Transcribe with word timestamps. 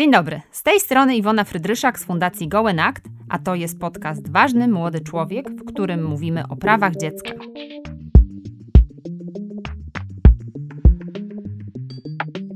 Dzień 0.00 0.10
dobry, 0.10 0.40
z 0.50 0.62
tej 0.62 0.80
strony 0.80 1.16
Iwona 1.16 1.44
Frydryszak 1.44 1.98
z 1.98 2.04
Fundacji 2.04 2.48
Gołen 2.48 2.80
Act, 2.80 3.04
a 3.28 3.38
to 3.38 3.54
jest 3.54 3.78
podcast 3.78 4.30
Ważny 4.30 4.68
Młody 4.68 5.00
Człowiek, 5.00 5.50
w 5.50 5.64
którym 5.64 6.04
mówimy 6.04 6.48
o 6.48 6.56
prawach 6.56 6.96
dziecka. 6.96 7.30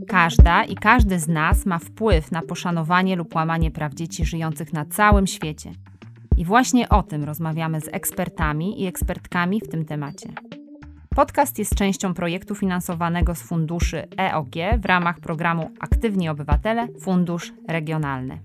Każda 0.08 0.64
i 0.64 0.74
każdy 0.74 1.18
z 1.18 1.28
nas 1.28 1.66
ma 1.66 1.78
wpływ 1.78 2.32
na 2.32 2.42
poszanowanie 2.42 3.16
lub 3.16 3.34
łamanie 3.34 3.70
praw 3.70 3.94
dzieci 3.94 4.24
żyjących 4.24 4.72
na 4.72 4.84
całym 4.84 5.26
świecie. 5.26 5.72
I 6.36 6.44
właśnie 6.44 6.88
o 6.88 7.02
tym 7.02 7.24
rozmawiamy 7.24 7.80
z 7.80 7.88
ekspertami 7.88 8.82
i 8.82 8.86
ekspertkami 8.86 9.60
w 9.60 9.68
tym 9.68 9.84
temacie. 9.84 10.28
Podcast 11.14 11.58
jest 11.58 11.74
częścią 11.74 12.14
projektu 12.14 12.54
finansowanego 12.54 13.34
z 13.34 13.42
funduszy 13.42 14.08
EOG 14.18 14.54
w 14.78 14.84
ramach 14.84 15.20
programu 15.20 15.70
Aktywni 15.80 16.28
Obywatele 16.28 16.88
Fundusz 17.00 17.52
Regionalny. 17.68 18.38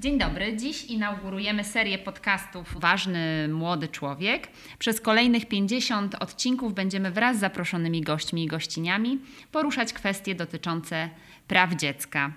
Dzień 0.00 0.18
dobry. 0.18 0.56
Dziś 0.56 0.84
inaugurujemy 0.84 1.64
serię 1.64 1.98
podcastów 1.98 2.80
Ważny 2.80 3.48
Młody 3.48 3.88
Człowiek. 3.88 4.48
Przez 4.78 5.00
kolejnych 5.00 5.48
50 5.48 6.14
odcinków 6.14 6.74
będziemy 6.74 7.10
wraz 7.10 7.36
z 7.36 7.40
zaproszonymi 7.40 8.00
gośćmi 8.00 8.44
i 8.44 8.46
gościniami 8.46 9.18
poruszać 9.52 9.92
kwestie 9.92 10.34
dotyczące 10.34 11.10
praw 11.48 11.74
dziecka. 11.74 12.32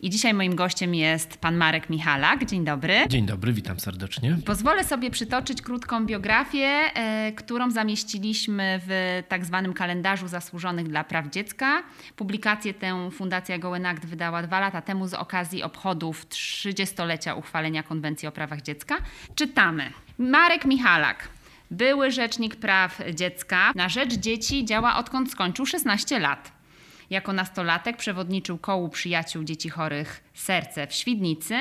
I 0.00 0.10
dzisiaj 0.10 0.34
moim 0.34 0.54
gościem 0.54 0.94
jest 0.94 1.38
pan 1.38 1.56
Marek 1.56 1.90
Michalak. 1.90 2.44
Dzień 2.44 2.64
dobry. 2.64 2.94
Dzień 3.08 3.26
dobry, 3.26 3.52
witam 3.52 3.80
serdecznie. 3.80 4.36
Pozwolę 4.46 4.84
sobie 4.84 5.10
przytoczyć 5.10 5.62
krótką 5.62 6.06
biografię, 6.06 6.66
e, 6.66 7.32
którą 7.32 7.70
zamieściliśmy 7.70 8.80
w 8.86 9.22
tak 9.28 9.44
zwanym 9.44 9.74
kalendarzu 9.74 10.28
zasłużonych 10.28 10.88
dla 10.88 11.04
praw 11.04 11.30
dziecka. 11.30 11.82
Publikację 12.16 12.74
tę 12.74 13.10
Fundacja 13.10 13.58
Gołen 13.58 13.86
Act 13.86 14.06
wydała 14.06 14.42
dwa 14.42 14.60
lata 14.60 14.82
temu 14.82 15.06
z 15.06 15.14
okazji 15.14 15.62
obchodów 15.62 16.28
30-lecia 16.28 17.34
uchwalenia 17.34 17.82
Konwencji 17.82 18.28
o 18.28 18.32
prawach 18.32 18.62
dziecka. 18.62 18.96
Czytamy. 19.34 19.92
Marek 20.18 20.64
Michalak. 20.64 21.28
Były 21.70 22.10
rzecznik 22.10 22.56
praw 22.56 23.00
dziecka 23.14 23.72
na 23.74 23.88
rzecz 23.88 24.14
dzieci 24.14 24.64
działa 24.64 24.96
odkąd 24.96 25.32
skończył 25.32 25.66
16 25.66 26.18
lat. 26.18 26.57
Jako 27.10 27.32
nastolatek 27.32 27.96
przewodniczył 27.96 28.58
kołu 28.58 28.88
przyjaciół 28.88 29.44
dzieci 29.44 29.68
chorych 29.68 30.24
Serce 30.34 30.86
w 30.86 30.94
Świdnicy, 30.94 31.54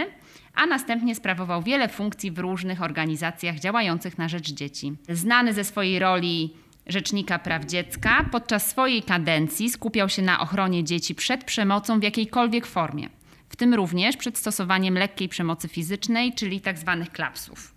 a 0.54 0.66
następnie 0.66 1.16
sprawował 1.16 1.62
wiele 1.62 1.90
funkcji 1.90 2.32
w 2.32 2.40
różnych 2.40 2.82
organizacjach 2.82 3.60
działających 3.60 4.18
na 4.18 4.28
rzecz 4.28 4.52
dzieci. 4.52 4.94
Znany 5.10 5.54
ze 5.54 5.64
swojej 5.64 6.00
roli 6.00 6.54
Rzecznika 6.88 7.40
Praw 7.40 7.66
Dziecka, 7.66 8.26
podczas 8.32 8.70
swojej 8.70 9.04
kadencji 9.04 9.70
skupiał 9.70 10.10
się 10.10 10.22
na 10.22 10.40
ochronie 10.40 10.84
dzieci 10.84 11.16
przed 11.16 11.44
przemocą 11.44 12.00
w 12.00 12.04
jakiejkolwiek 12.04 12.66
formie, 12.66 13.10
w 13.50 13.56
tym 13.56 13.74
również 13.74 14.18
przed 14.18 14.38
stosowaniem 14.38 14.94
lekkiej 14.94 15.30
przemocy 15.30 15.68
fizycznej, 15.68 16.34
czyli 16.34 16.62
tzw. 16.62 16.98
Tak 17.00 17.12
klapsów. 17.12 17.77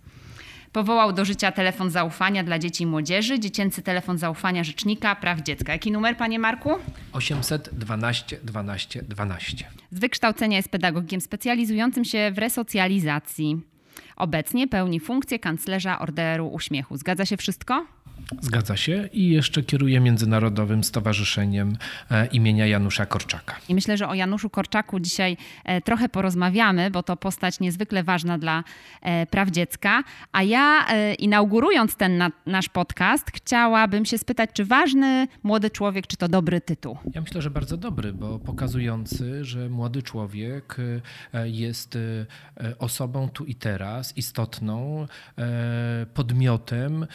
Powołał 0.73 1.13
do 1.13 1.25
życia 1.25 1.51
telefon 1.51 1.89
zaufania 1.89 2.43
dla 2.43 2.59
dzieci 2.59 2.83
i 2.83 2.87
młodzieży, 2.87 3.39
dziecięcy 3.39 3.81
telefon 3.81 4.17
zaufania 4.17 4.63
Rzecznika 4.63 5.15
Praw 5.15 5.41
Dziecka. 5.41 5.71
Jaki 5.73 5.91
numer, 5.91 6.17
panie 6.17 6.39
Marku? 6.39 6.69
812 7.13 8.37
12 8.43 9.03
12. 9.03 9.65
Z 9.91 9.99
wykształcenia 9.99 10.57
jest 10.57 10.69
pedagogiem 10.69 11.21
specjalizującym 11.21 12.05
się 12.05 12.31
w 12.33 12.37
resocjalizacji. 12.37 13.61
Obecnie 14.15 14.67
pełni 14.67 14.99
funkcję 14.99 15.39
kanclerza 15.39 15.99
Orderu 15.99 16.47
Uśmiechu. 16.47 16.97
Zgadza 16.97 17.25
się 17.25 17.37
wszystko? 17.37 17.85
Zgadza 18.41 18.77
się 18.77 19.09
i 19.13 19.29
jeszcze 19.29 19.63
kieruje 19.63 19.99
Międzynarodowym 19.99 20.83
Stowarzyszeniem 20.83 21.77
e, 22.11 22.25
imienia 22.25 22.67
Janusza 22.67 23.05
Korczaka. 23.05 23.55
I 23.69 23.75
myślę, 23.75 23.97
że 23.97 24.07
o 24.07 24.13
Januszu 24.13 24.49
Korczaku 24.49 24.99
dzisiaj 24.99 25.37
e, 25.63 25.81
trochę 25.81 26.09
porozmawiamy, 26.09 26.91
bo 26.91 27.03
to 27.03 27.17
postać 27.17 27.59
niezwykle 27.59 28.03
ważna 28.03 28.37
dla 28.37 28.63
e, 29.01 29.25
praw 29.25 29.49
dziecka. 29.49 30.03
A 30.31 30.43
ja 30.43 30.85
inaugurując 31.19 31.95
ten 31.95 32.23
nasz 32.45 32.69
podcast, 32.69 33.31
chciałabym 33.33 34.05
się 34.05 34.17
spytać, 34.17 34.49
czy 34.53 34.65
ważny 34.65 35.27
młody 35.43 35.69
człowiek, 35.69 36.07
czy 36.07 36.17
to 36.17 36.27
dobry 36.27 36.61
tytuł? 36.61 36.97
Ja 37.13 37.21
myślę, 37.21 37.41
że 37.41 37.49
bardzo 37.49 37.77
dobry, 37.77 38.13
bo 38.13 38.39
pokazujący, 38.39 39.45
że 39.45 39.69
młody 39.69 40.03
człowiek 40.03 40.77
jest 41.43 41.97
osobą 42.79 43.29
tu 43.29 43.45
i 43.45 43.55
teraz, 43.55 44.17
istotną, 44.17 45.07
podmiotem, 46.13 47.07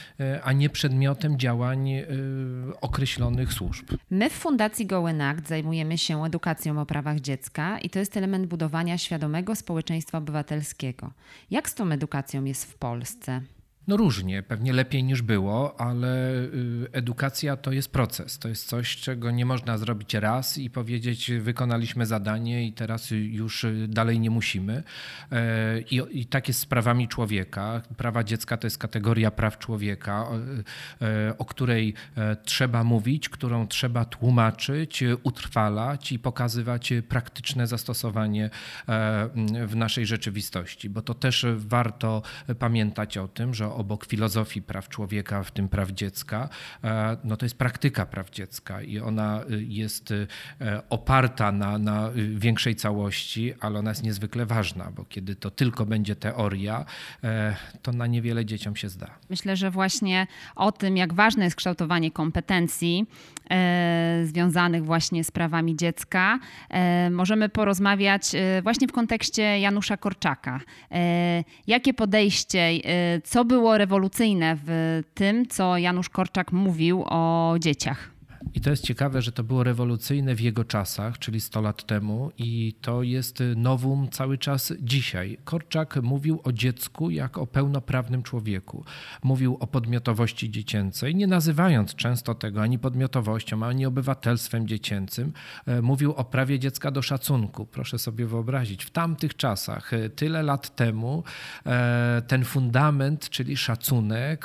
a 0.43 0.53
nie 0.53 0.71
przedmiotem 0.71 0.96
przedmiotem 0.97 1.39
działań 1.39 1.91
y, 1.91 2.05
określonych 2.81 3.53
służb. 3.53 3.91
My 4.11 4.31
w 4.31 4.33
Fundacji 4.33 4.87
Gołen 4.87 5.21
Act 5.21 5.49
zajmujemy 5.49 5.99
się 5.99 6.25
edukacją 6.25 6.81
o 6.81 6.87
prawach 6.87 7.21
dziecka 7.21 7.79
i 7.79 7.91
to 7.91 7.99
jest 7.99 8.17
element 8.17 8.47
budowania 8.47 8.99
świadomego 8.99 9.55
społeczeństwa 9.55 10.19
obywatelskiego. 10.19 11.12
Jak 11.51 11.71
z 11.71 11.75
tą 11.75 11.91
edukacją 11.91 12.45
jest 12.45 12.65
w 12.65 12.75
Polsce? 12.75 13.41
No 13.89 13.97
różnie, 13.97 14.43
pewnie 14.43 14.73
lepiej 14.73 15.05
niż 15.05 15.23
było, 15.23 15.81
ale 15.81 16.33
y, 16.43 16.89
edukacja 16.93 17.57
to 17.57 17.73
jest 17.73 17.93
proces. 17.93 18.39
To 18.39 18.49
jest 18.49 18.69
coś, 18.69 18.97
czego 18.97 19.31
nie 19.31 19.47
można 19.47 19.79
zrobić 19.79 20.15
raz 20.15 20.59
i 20.59 20.71
powiedzieć, 20.71 21.31
wykonaliśmy 21.41 22.07
zadanie 22.07 22.67
i 22.67 22.73
teraz 22.73 23.11
już 23.11 23.67
dalej 23.89 24.21
nie 24.21 24.31
musimy. 24.31 24.83
E, 25.33 25.81
I, 25.81 26.21
I 26.21 26.27
tak 26.27 26.49
jest 26.49 26.61
z 26.61 26.67
prawami 26.67 27.09
człowieka. 27.09 27.83
Prawa 27.97 28.25
dziecka 28.25 28.57
to 28.57 28.67
jest 28.67 28.79
kategoria 28.79 29.31
praw 29.31 29.59
człowieka, 29.59 30.29
o, 30.29 30.37
e, 31.41 31.45
której 31.47 31.95
e, 32.17 32.37
trzeba 32.37 32.85
mówić, 32.85 33.29
którą 33.29 33.67
trzeba 33.67 34.05
tłumaczyć, 34.05 35.05
utrwalać 35.23 36.13
i 36.13 36.19
pokazywać 36.19 36.93
praktyczne 37.09 37.67
zastosowanie 37.67 38.51
w 39.67 39.73
naszej 39.77 40.07
rzeczywistości, 40.07 40.91
bo 40.91 41.03
to 41.03 41.15
też 41.15 41.47
warto 41.57 42.23
pamiętać 42.59 43.19
o 43.19 43.29
tym, 43.29 43.55
że 43.55 43.76
obok 43.77 44.07
filozofii 44.07 44.63
praw 44.63 44.89
człowieka, 44.89 45.43
w 45.43 45.51
tym 45.51 45.69
praw 45.69 45.91
dziecka, 45.91 46.49
e, 46.85 47.17
no 47.25 47.37
to 47.37 47.47
jest 47.47 47.59
praktyka 47.59 48.07
praw 48.07 48.31
dziecka 48.31 48.83
i 48.83 48.99
ona 48.99 49.45
y, 49.51 49.65
jest 49.65 50.11
y, 50.11 50.27
e, 50.61 50.83
oparta 50.91 51.53
na, 51.53 51.79
na 51.79 52.11
większej 52.35 52.77
całości, 52.77 53.55
ale 53.61 53.79
ona 53.79 53.91
jest 53.91 54.03
niezwykle 54.03 54.47
ważna, 54.47 54.91
bo 54.91 55.05
kiedy 55.05 55.37
to 55.37 55.51
tylko 55.51 55.87
będzie 55.87 56.17
teoria, 56.17 56.85
e, 57.25 57.57
to 57.83 57.93
na 57.93 58.07
niewiele 58.07 58.45
dzieciom 58.45 58.77
się 58.77 58.89
zda. 58.89 59.11
Myślę, 59.31 59.57
że 59.57 59.71
właśnie 59.71 60.27
o 60.57 60.73
tym, 60.73 60.97
jak 60.97 61.15
ważne 61.15 61.45
jest 61.45 61.57
kształtowanie 61.57 62.11
kompetencji 62.11 63.07
związanych 64.37 64.85
właśnie 64.85 65.25
z 65.25 65.31
prawami 65.31 65.77
dziecka, 65.77 66.39
możemy 67.11 67.49
porozmawiać 67.49 68.33
właśnie 68.63 68.89
w 68.89 68.93
kontekście 68.93 69.61
Janusza 69.61 69.97
Korczaka. 69.97 70.61
Jakie 71.67 71.95
podejście, 71.95 72.71
co 73.25 73.45
było 73.45 73.57
było 73.57 73.79
rewolucyjne 73.79 74.57
w 74.65 75.03
tym, 75.15 75.47
co 75.47 75.79
Janusz 75.79 76.09
Korczak 76.09 76.53
mówił 76.53 77.05
o 77.07 77.55
dzieciach. 77.59 78.16
I 78.55 78.61
to 78.61 78.71
jest 78.71 78.85
ciekawe, 78.85 79.23
że 79.23 79.33
to 79.33 79.45
było 79.45 79.65
rewolucyjne 79.65 80.35
w 80.35 80.41
jego 80.41 80.65
czasach, 80.65 81.19
czyli 81.19 81.41
100 81.41 81.61
lat 81.61 81.87
temu, 81.87 82.31
i 82.39 82.75
to 82.81 83.03
jest 83.03 83.43
nowum 83.57 84.09
cały 84.09 84.39
czas 84.39 84.73
dzisiaj. 84.81 85.39
Korczak 85.45 86.03
mówił 86.03 86.41
o 86.45 86.53
dziecku 86.53 87.11
jak 87.11 87.39
o 87.39 87.47
pełnoprawnym 87.47 88.23
człowieku. 88.23 88.85
Mówił 89.23 89.57
o 89.61 89.67
podmiotowości 89.67 90.51
dziecięcej, 90.51 91.15
nie 91.15 91.27
nazywając 91.27 91.95
często 91.95 92.35
tego 92.35 92.63
ani 92.63 92.79
podmiotowością, 92.79 93.67
ani 93.67 93.87
obywatelstwem 93.87 94.69
dziecięcym. 94.69 95.33
E, 95.67 95.83
mówił 95.83 96.13
o 96.13 96.25
prawie 96.25 96.59
dziecka 96.59 96.91
do 96.91 97.03
szacunku. 97.03 97.67
Proszę 97.67 97.99
sobie 97.99 98.27
wyobrazić, 98.27 98.85
w 98.85 98.91
tamtych 98.91 99.37
czasach, 99.37 99.93
e, 99.93 100.11
tyle 100.11 100.43
lat 100.43 100.77
temu, 100.77 101.25
e, 101.67 102.23
ten 102.27 102.45
fundament, 102.45 103.31
czyli 103.31 103.57
szacunek, 103.57 104.45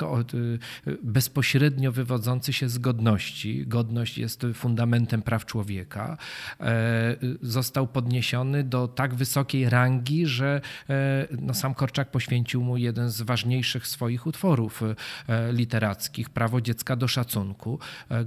bezpośrednio 1.04 1.92
wywodzący 1.92 2.54
się 2.54 2.70
z 2.70 2.78
godności, 2.78 3.68
godność 3.68 3.81
godność 3.82 4.18
jest 4.18 4.46
fundamentem 4.54 5.22
praw 5.22 5.46
człowieka, 5.46 6.18
e, 6.60 7.16
został 7.42 7.88
podniesiony 7.88 8.64
do 8.64 8.88
tak 8.88 9.16
wysokiej 9.16 9.70
rangi, 9.70 10.26
że 10.26 10.62
e, 10.90 11.28
no, 11.42 11.54
sam 11.54 11.74
Korczak 11.74 12.12
poświęcił 12.12 12.64
mu 12.64 12.78
jeden 12.78 13.10
z 13.10 13.22
ważniejszych 13.22 13.88
swoich 13.88 14.28
utworów 14.28 14.82
e, 14.84 15.54
literackich, 15.54 16.30
Prawo 16.30 16.62
dziecka 16.62 16.96
do 16.96 17.08
szacunku, 17.08 17.80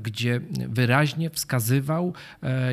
gdzie 0.03 0.41
wyraźnie 0.69 1.31
wskazywał, 1.31 2.13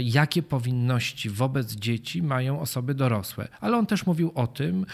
jakie 0.01 0.43
powinności 0.43 1.29
wobec 1.29 1.75
dzieci 1.75 2.23
mają 2.23 2.59
osoby 2.59 2.93
dorosłe. 2.93 3.47
Ale 3.61 3.77
on 3.77 3.85
też 3.85 4.05
mówił 4.05 4.31
o 4.35 4.47
tym, 4.47 4.85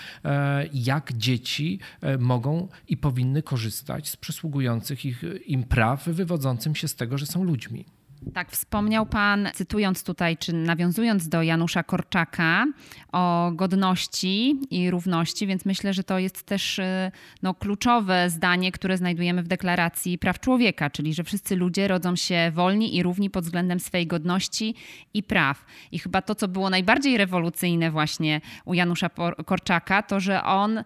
jak 0.73 1.13
dzieci 1.13 1.79
mogą 2.19 2.67
i 2.87 2.97
powinny 2.97 3.43
korzystać 3.43 4.09
z 4.09 4.15
przysługujących 4.15 5.05
ich, 5.05 5.23
im 5.45 5.63
praw 5.63 6.05
wywodzącym 6.05 6.75
się 6.75 6.87
z 6.87 6.95
tego, 6.95 7.17
że 7.17 7.25
są 7.25 7.43
ludźmi. 7.43 7.85
Tak, 8.33 8.51
wspomniał 8.51 9.05
Pan, 9.05 9.49
cytując 9.53 10.03
tutaj, 10.03 10.37
czy 10.37 10.53
nawiązując 10.53 11.29
do 11.29 11.41
Janusza 11.41 11.83
Korczaka 11.83 12.65
o 13.11 13.51
godności 13.55 14.59
i 14.69 14.91
równości, 14.91 15.47
więc 15.47 15.65
myślę, 15.65 15.93
że 15.93 16.03
to 16.03 16.19
jest 16.19 16.43
też 16.43 16.79
y, 16.79 17.11
no, 17.43 17.53
kluczowe 17.53 18.29
zdanie, 18.29 18.71
które 18.71 18.97
znajdujemy 18.97 19.43
w 19.43 19.47
Deklaracji 19.47 20.17
Praw 20.17 20.39
Człowieka, 20.39 20.89
czyli 20.89 21.13
że 21.13 21.23
wszyscy 21.23 21.55
ludzie 21.55 21.87
rodzą 21.87 22.15
się 22.15 22.51
wolni 22.53 22.95
i 22.95 23.03
równi 23.03 23.29
pod 23.29 23.43
względem 23.43 23.79
swej 23.79 24.07
godności 24.07 24.75
i 25.13 25.23
praw. 25.23 25.65
I 25.91 25.99
chyba 25.99 26.21
to, 26.21 26.35
co 26.35 26.47
było 26.47 26.69
najbardziej 26.69 27.17
rewolucyjne 27.17 27.91
właśnie 27.91 28.41
u 28.65 28.73
Janusza 28.73 29.09
Korczaka, 29.45 30.03
to, 30.03 30.19
że 30.19 30.43
on 30.43 30.77
y, 30.77 30.83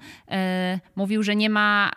mówił, 0.95 1.23
że 1.23 1.35
nie 1.35 1.49
ma 1.49 1.91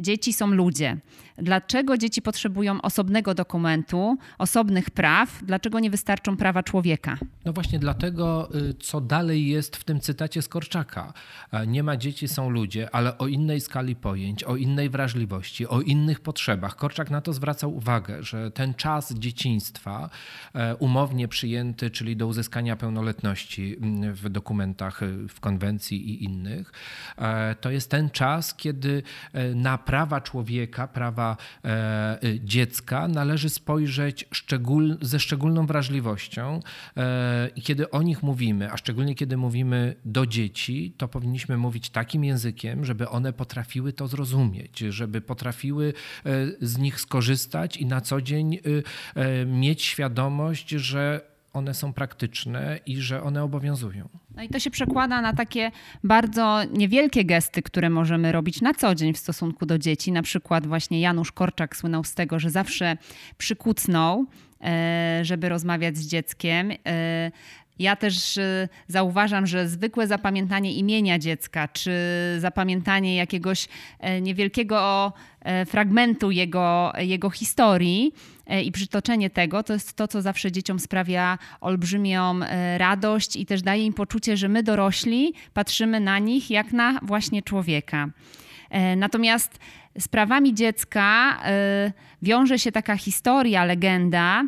dzieci 0.00 0.32
są 0.32 0.46
ludzie. 0.46 0.96
Dlaczego 1.38 1.98
dzieci 1.98 2.22
potrzebują 2.22 2.82
osobnego 2.82 3.34
dokumentu, 3.34 4.16
osobnych 4.38 4.90
praw? 4.90 5.40
Dlaczego 5.42 5.80
nie 5.80 5.90
wystarczą 5.90 6.36
prawa 6.36 6.62
człowieka? 6.62 7.18
No 7.44 7.52
właśnie 7.52 7.78
dlatego, 7.78 8.48
y, 8.54 8.74
co 8.74 9.00
dalej 9.00 9.46
jest 9.46 9.76
w 9.76 9.84
tym 9.84 10.00
cytacie 10.00 10.42
z 10.42 10.48
Korczaka. 10.48 11.12
E, 11.52 11.66
nie 11.66 11.82
ma 11.82 11.96
dzieci, 11.96 12.28
są 12.28 12.50
ludzie, 12.50 12.94
ale 12.94 13.18
o 13.18 13.26
innej 13.26 13.60
skali 13.60 13.96
pojęć, 13.96 14.44
o 14.44 14.56
innej 14.56 14.90
wrażliwości, 14.90 15.66
o 15.68 15.80
innych 15.80 16.20
potrzebach. 16.20 16.76
Korczak 16.76 17.10
na 17.10 17.20
to 17.20 17.32
zwracał 17.32 17.76
uwagę, 17.76 18.22
że 18.22 18.50
ten 18.50 18.74
czas 18.74 19.14
dzieciństwa, 19.14 20.10
e, 20.54 20.76
umownie 20.76 21.28
przyjęty, 21.28 21.90
czyli 21.90 22.16
do 22.16 22.26
uzyskania 22.26 22.76
pełnoletności 22.76 23.76
w 24.12 24.28
dokumentach, 24.28 25.02
y, 25.02 25.28
w 25.28 25.40
konwencji 25.40 26.10
i 26.10 26.24
innych, 26.24 26.72
e, 27.18 27.54
to 27.54 27.70
jest 27.70 27.90
ten 27.90 28.10
czas, 28.10 28.54
kiedy 28.54 29.02
na 29.54 29.78
prawa 29.78 30.20
człowieka, 30.20 30.88
prawa 30.88 31.23
e, 31.64 32.18
dziecka 32.44 33.08
należy 33.08 33.48
spojrzeć 33.48 34.24
szczegól, 34.30 34.96
ze 35.00 35.20
szczególną 35.20 35.66
wrażliwością. 35.66 36.60
E, 36.96 37.50
I 37.56 37.62
kiedy 37.62 37.90
o 37.90 38.02
nich 38.02 38.22
mówimy, 38.22 38.72
a 38.72 38.76
szczególnie 38.76 39.14
kiedy 39.14 39.36
mówimy 39.36 39.96
do 40.04 40.26
dzieci, 40.26 40.94
to 40.96 41.08
powinniśmy 41.08 41.56
mówić 41.56 41.90
takim 41.90 42.24
językiem, 42.24 42.84
żeby 42.84 43.08
one 43.08 43.32
potrafiły 43.32 43.92
to 43.92 44.08
zrozumieć, 44.08 44.78
żeby 44.78 45.20
potrafiły 45.20 45.92
e, 46.26 46.30
z 46.60 46.78
nich 46.78 47.00
skorzystać 47.00 47.76
i 47.76 47.86
na 47.86 48.00
co 48.00 48.20
dzień 48.20 48.58
mieć 49.46 49.82
świadomość, 49.82 50.70
że 50.70 51.33
one 51.54 51.74
są 51.74 51.92
praktyczne 51.92 52.78
i 52.86 52.96
że 52.96 53.22
one 53.22 53.42
obowiązują. 53.42 54.08
No 54.36 54.42
i 54.42 54.48
to 54.48 54.58
się 54.58 54.70
przekłada 54.70 55.20
na 55.20 55.32
takie 55.32 55.70
bardzo 56.04 56.60
niewielkie 56.72 57.24
gesty, 57.24 57.62
które 57.62 57.90
możemy 57.90 58.32
robić 58.32 58.60
na 58.60 58.74
co 58.74 58.94
dzień 58.94 59.14
w 59.14 59.18
stosunku 59.18 59.66
do 59.66 59.78
dzieci. 59.78 60.12
Na 60.12 60.22
przykład 60.22 60.66
właśnie 60.66 61.00
Janusz 61.00 61.32
Korczak 61.32 61.76
słynął 61.76 62.04
z 62.04 62.14
tego, 62.14 62.38
że 62.38 62.50
zawsze 62.50 62.96
przykucnął, 63.38 64.26
e, 64.60 65.20
żeby 65.22 65.48
rozmawiać 65.48 65.96
z 65.96 66.06
dzieckiem. 66.06 66.72
E, 67.80 67.82
ja 67.82 67.96
też 67.96 68.38
e, 68.38 68.68
zauważam, 68.88 69.46
że 69.46 69.68
zwykłe 69.68 70.06
zapamiętanie 70.06 70.72
imienia 70.72 71.18
dziecka, 71.18 71.68
czy 71.68 71.92
zapamiętanie 72.38 73.16
jakiegoś 73.16 73.68
niewielkiego 74.22 75.12
fragmentu 75.66 76.30
jego, 76.30 76.92
jego 76.98 77.30
historii, 77.30 78.12
E, 78.46 78.62
i 78.62 78.72
przytoczenie 78.72 79.30
tego 79.30 79.62
to 79.62 79.72
jest 79.72 79.96
to, 79.96 80.08
co 80.08 80.22
zawsze 80.22 80.52
dzieciom 80.52 80.78
sprawia 80.78 81.38
olbrzymią 81.60 82.40
e, 82.42 82.78
radość 82.78 83.36
i 83.36 83.46
też 83.46 83.62
daje 83.62 83.84
im 83.84 83.92
poczucie, 83.92 84.36
że 84.36 84.48
my 84.48 84.62
dorośli 84.62 85.34
patrzymy 85.54 86.00
na 86.00 86.18
nich 86.18 86.50
jak 86.50 86.72
na 86.72 87.00
właśnie 87.02 87.42
człowieka. 87.42 88.08
E, 88.70 88.96
natomiast 88.96 89.58
z 89.98 90.08
prawami 90.08 90.54
dziecka 90.54 91.38
wiąże 92.22 92.58
się 92.58 92.72
taka 92.72 92.96
historia, 92.96 93.64
legenda 93.64 94.42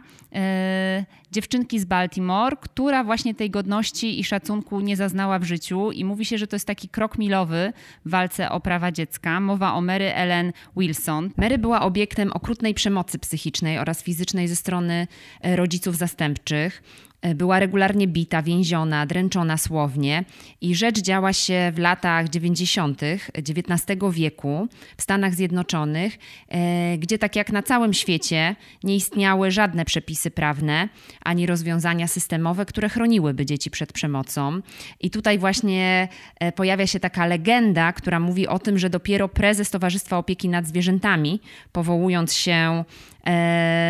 dziewczynki 1.33 1.81
z 1.81 1.85
Baltimore, 1.85 2.57
która 2.61 3.05
właśnie 3.05 3.35
tej 3.35 3.51
godności 3.51 4.21
i 4.21 4.25
szacunku 4.25 4.81
nie 4.81 4.97
zaznała 4.97 5.39
w 5.39 5.45
życiu 5.45 5.93
i 5.93 6.05
mówi 6.05 6.25
się, 6.25 6.39
że 6.39 6.47
to 6.47 6.57
jest 6.57 6.67
taki 6.67 6.89
krok 6.89 7.19
milowy 7.19 7.73
w 8.05 8.11
walce 8.11 8.51
o 8.51 8.61
prawa 8.61 8.93
dziecka. 8.93 9.41
Mowa 9.41 9.75
o 9.75 9.81
Mary 9.81 10.15
Ellen 10.15 10.53
Wilson. 10.77 11.31
Mary 11.37 11.59
była 11.59 11.83
obiektem 11.83 12.33
okrutnej 12.33 12.75
przemocy 12.75 13.19
psychicznej 13.19 13.79
oraz 13.79 14.03
fizycznej 14.03 14.49
ze 14.49 14.57
strony 14.57 15.07
rodziców 15.43 15.97
zastępczych. 15.97 16.83
E, 17.23 17.35
była 17.35 17.59
regularnie 17.59 18.07
bita, 18.09 18.43
więziona, 18.43 19.07
dręczona 19.07 19.57
słownie 19.57 20.25
i 20.61 20.75
rzecz 20.75 21.01
działa 21.01 21.33
się 21.33 21.73
w 21.75 21.79
latach 21.79 22.29
90. 22.29 23.03
XIX 23.35 24.01
wieku 24.11 24.69
w 24.97 25.03
Stanach 25.03 25.35
Zjednoczonych, 25.35 26.19
e, 26.49 26.99
gdzie 26.99 27.19
tak 27.19 27.37
jak 27.37 27.53
na 27.53 27.63
całym 27.63 27.95
świecie 27.95 28.57
nie 28.85 28.97
istniały 28.97 29.51
żadne 29.51 29.85
przepisy 29.85 30.31
prawne 30.31 30.89
ani 31.25 31.47
rozwiązania 31.47 32.07
systemowe, 32.07 32.67
które 32.67 32.89
chroniłyby 32.89 33.47
dzieci 33.47 33.71
przed 33.71 33.93
przemocą. 33.93 34.61
I 35.01 35.11
tutaj 35.11 35.39
właśnie 35.39 36.09
e, 36.41 36.53
pojawia 36.53 36.87
się 36.87 37.01
taka 37.01 37.27
legenda, 37.27 37.93
która 37.93 38.21
mówi 38.21 38.49
o 38.49 38.59
tym, 38.59 38.79
że 38.79 38.91
dopiero 38.91 39.29
prezes 39.29 39.71
Towarzystwa 39.71 40.19
Opieki 40.19 40.49
nad 40.49 40.67
Zwierzętami, 40.67 41.41
powołując 41.73 42.35
się 42.35 42.85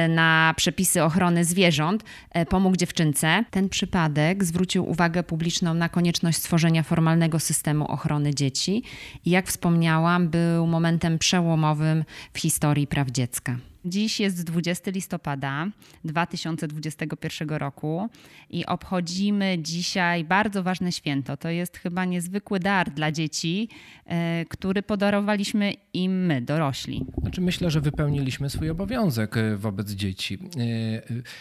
na 0.09 0.55
przepisy 0.57 1.03
ochrony 1.03 1.45
zwierząt 1.45 2.05
e, 2.31 2.47
pomógł 2.47 2.77
dziewczynce. 2.77 3.45
Ten 3.51 3.69
przypadek 3.69 4.45
zwrócił 4.45 4.91
uwagę 4.91 5.23
publiczną 5.23 5.75
na 5.75 5.89
konieczność 5.89 6.39
stworzenia 6.39 6.83
formalnego 6.83 7.39
systemu 7.39 7.85
ochrony 7.85 8.35
dzieci 8.35 8.83
i 9.25 9.31
jak 9.31 9.47
wspomniałam, 9.47 10.29
był 10.29 10.67
momentem 10.67 11.19
przełomowym 11.19 12.05
w 12.33 12.39
historii 12.39 12.87
praw 12.87 13.11
dziecka. 13.11 13.57
Dziś 13.89 14.21
jest 14.21 14.45
20 14.45 14.91
listopada 14.91 15.67
2021 16.05 17.49
roku 17.49 18.09
i 18.51 18.67
obchodzimy 18.67 19.59
dzisiaj 19.59 20.25
bardzo 20.25 20.63
ważne 20.63 20.93
święto. 20.93 21.37
To 21.37 21.49
jest 21.49 21.77
chyba 21.77 22.05
niezwykły 22.05 22.61
dar 22.61 22.91
dla 22.91 23.13
dzieci, 23.13 23.69
e, 24.07 24.45
który 24.45 24.83
podarowaliśmy 24.83 25.73
im 25.93 26.27
my, 26.27 26.43
dorośli. 26.43 27.07
Znaczy 27.23 27.41
myślę, 27.41 27.71
że 27.71 27.81
wypełniliśmy 27.81 28.51
swój 28.51 28.71
obowiązek 28.71 29.37
e, 29.37 29.57
wobec 29.57 29.91
dzieci. 29.91 30.39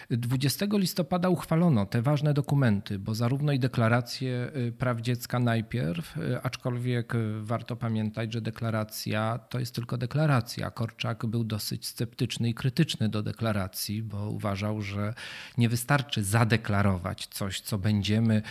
20 0.09 0.65
e, 0.65 0.69
listopada 0.79 1.29
uchwalono 1.29 1.85
te 1.85 2.01
ważne 2.01 2.33
dokumenty, 2.33 2.99
bo 2.99 3.15
zarówno 3.15 3.51
i 3.51 3.59
deklarację 3.59 4.51
praw 4.77 5.01
dziecka 5.01 5.39
najpierw, 5.39 6.15
aczkolwiek 6.43 7.13
warto 7.41 7.75
pamiętać, 7.75 8.33
że 8.33 8.41
deklaracja 8.41 9.39
to 9.49 9.59
jest 9.59 9.75
tylko 9.75 9.97
deklaracja. 9.97 10.71
Korczak 10.71 11.25
był 11.25 11.43
dosyć 11.43 11.87
sceptyczny 11.87 12.34
i 12.39 12.53
krytyczny 12.53 13.09
do 13.09 13.23
deklaracji, 13.23 14.03
bo 14.03 14.29
uważał, 14.29 14.81
że 14.81 15.13
nie 15.57 15.69
wystarczy 15.69 16.23
zadeklarować 16.23 17.27
coś, 17.27 17.61
co 17.61 17.77
będziemy, 17.77 18.41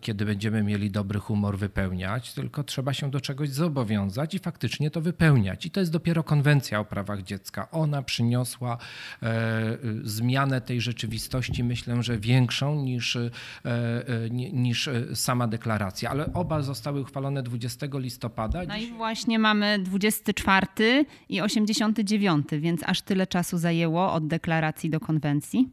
kiedy 0.00 0.24
będziemy 0.24 0.62
mieli 0.62 0.90
dobry 0.90 1.18
humor, 1.18 1.58
wypełniać, 1.58 2.32
tylko 2.32 2.64
trzeba 2.64 2.92
się 2.92 3.10
do 3.10 3.20
czegoś 3.20 3.50
zobowiązać 3.50 4.34
i 4.34 4.38
faktycznie 4.38 4.90
to 4.90 5.00
wypełniać. 5.00 5.66
I 5.66 5.70
to 5.70 5.80
jest 5.80 5.92
dopiero 5.92 6.22
konwencja 6.22 6.80
o 6.80 6.84
prawach 6.84 7.22
dziecka. 7.22 7.70
Ona 7.70 8.02
przyniosła 8.02 8.78
e, 9.22 9.78
zmianę 10.02 10.60
tej 10.60 10.80
rzeczywistości, 10.80 11.64
myślę, 11.64 12.02
że 12.02 12.18
większą 12.18 12.82
niż, 12.82 13.16
e, 13.16 13.30
e, 13.64 14.30
niż 14.52 14.88
sama 15.14 15.48
deklaracja. 15.48 16.10
Ale 16.10 16.32
oba 16.32 16.62
zostały 16.62 17.00
uchwalone 17.00 17.42
20 17.42 17.86
listopada. 17.92 18.64
No 18.68 18.76
i 18.76 18.86
właśnie 18.86 19.38
mamy 19.38 19.78
24 19.78 21.04
i 21.28 21.40
89, 21.40 22.46
więc 22.58 22.82
aż 22.86 23.02
tyle 23.02 23.26
czasu 23.26 23.58
zajęło 23.58 24.12
od 24.12 24.26
deklaracji 24.26 24.90
do 24.90 25.00
konwencji? 25.00 25.70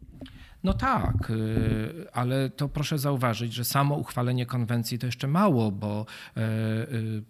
No 0.63 0.73
tak, 0.73 1.29
y, 1.29 2.05
ale 2.13 2.49
to 2.49 2.69
proszę 2.69 2.97
zauważyć, 2.97 3.53
że 3.53 3.65
samo 3.65 3.95
uchwalenie 3.95 4.45
konwencji 4.45 4.99
to 4.99 5.05
jeszcze 5.05 5.27
mało, 5.27 5.71
bo 5.71 6.05
y, 6.37 6.41
y, 6.41 7.23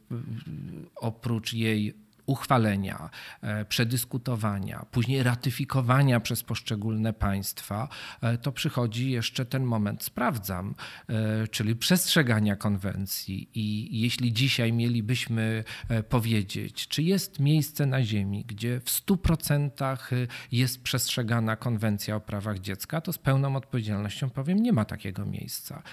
oprócz 0.96 1.54
jej 1.54 2.03
uchwalenia, 2.26 3.10
e, 3.42 3.66
przedyskutowania, 3.66 4.86
później 4.92 5.24
ratyfikowania 5.24 6.20
przez 6.20 6.44
poszczególne 6.44 7.14
państwa, 7.14 7.90
e, 8.22 8.38
to 8.38 8.52
przychodzi 8.52 9.12
jeszcze 9.12 9.46
ten 9.46 9.64
moment 9.64 10.04
sprawdzam, 10.04 10.76
e, 11.10 11.48
czyli 11.48 11.76
przestrzegania 11.76 12.56
konwencji. 12.56 13.50
I 13.54 14.00
jeśli 14.02 14.34
dzisiaj 14.34 14.74
mielibyśmy 14.74 15.64
powiedzieć, 16.10 16.88
czy 16.88 17.04
jest 17.04 17.40
miejsce 17.40 17.86
na 17.86 18.04
Ziemi, 18.04 18.46
gdzie 18.46 18.80
w 18.80 18.90
100% 18.90 20.28
jest 20.52 20.84
przestrzegana 20.84 21.56
konwencja 21.56 22.16
o 22.16 22.20
prawach 22.20 22.60
dziecka, 22.60 23.02
to 23.02 23.14
z 23.14 23.18
pełną 23.18 23.56
odpowiedzialnością 23.56 24.30
powiem, 24.30 24.60
nie 24.60 24.74
ma 24.74 24.86
takiego 24.86 25.26
miejsca. 25.26 25.84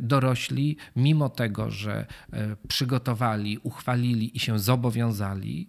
Dorośli, 0.00 0.76
mimo 0.96 1.28
tego, 1.28 1.70
że 1.70 2.06
przygotowali, 2.68 3.58
uchwalili 3.62 4.36
i 4.36 4.40
się 4.40 4.58
zobowiązali, 4.58 5.07
zobowiązali, 5.12 5.66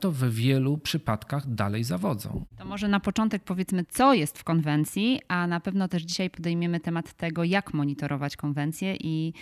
to 0.00 0.12
w 0.12 0.24
wielu 0.30 0.78
przypadkach 0.78 1.54
dalej 1.54 1.84
zawodzą. 1.84 2.44
To 2.56 2.64
może 2.64 2.88
na 2.88 3.00
początek 3.00 3.42
powiedzmy, 3.44 3.84
co 3.88 4.14
jest 4.14 4.38
w 4.38 4.44
konwencji, 4.44 5.20
a 5.28 5.46
na 5.46 5.60
pewno 5.60 5.88
też 5.88 6.02
dzisiaj 6.02 6.30
podejmiemy 6.30 6.80
temat 6.80 7.12
tego, 7.12 7.44
jak 7.44 7.74
monitorować 7.74 8.36
konwencję 8.36 8.96
i 9.00 9.32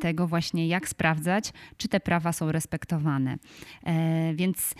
tego 0.00 0.26
właśnie, 0.26 0.68
jak 0.68 0.88
sprawdzać, 0.88 1.52
czy 1.76 1.88
te 1.88 2.00
prawa 2.00 2.32
są 2.32 2.52
respektowane. 2.52 3.36
Więc 4.34 4.74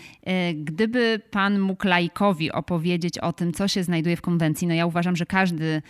gdyby 0.55 1.21
pan 1.31 1.59
mógł 1.59 1.87
laikowi 1.87 2.51
opowiedzieć 2.51 3.19
o 3.19 3.33
tym, 3.33 3.53
co 3.53 3.67
się 3.67 3.83
znajduje 3.83 4.17
w 4.17 4.21
konwencji, 4.21 4.67
no 4.67 4.73
ja 4.73 4.85
uważam, 4.85 5.15
że 5.15 5.25
każdy 5.25 5.81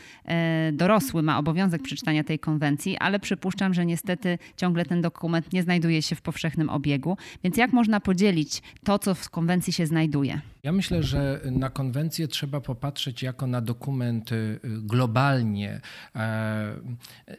dorosły 0.74 1.24
ma 1.24 1.38
obowiązek 1.38 1.82
przeczytania 1.82 2.24
tej 2.24 2.40
konwencji, 2.40 2.98
ale 2.98 3.20
przypuszczam, 3.20 3.74
że 3.74 3.86
niestety 3.86 4.38
ciągle 4.58 4.86
ten 4.86 5.02
dokument 5.02 5.54
nie 5.54 5.64
znajduje 5.64 6.02
się 6.02 6.16
w 6.16 6.22
powszechnym 6.22 6.70
obiegu. 6.70 7.18
Więc 7.44 7.58
jak 7.58 7.74
można 7.74 8.00
podzielić 8.08 8.62
to, 8.84 9.00
co 9.00 9.16
w 9.16 9.30
konwencji 9.30 9.74
się 9.74 9.88
znajduje? 9.88 10.42
Ja 10.64 10.72
myślę, 10.72 11.04
że 11.04 11.42
na 11.52 11.70
konwencję 11.70 12.28
trzeba 12.28 12.62
popatrzeć 12.62 13.24
jako 13.24 13.48
na 13.48 13.62
dokument 13.62 14.32
y, 14.32 14.60
globalnie 14.64 15.82
e, 16.16 16.76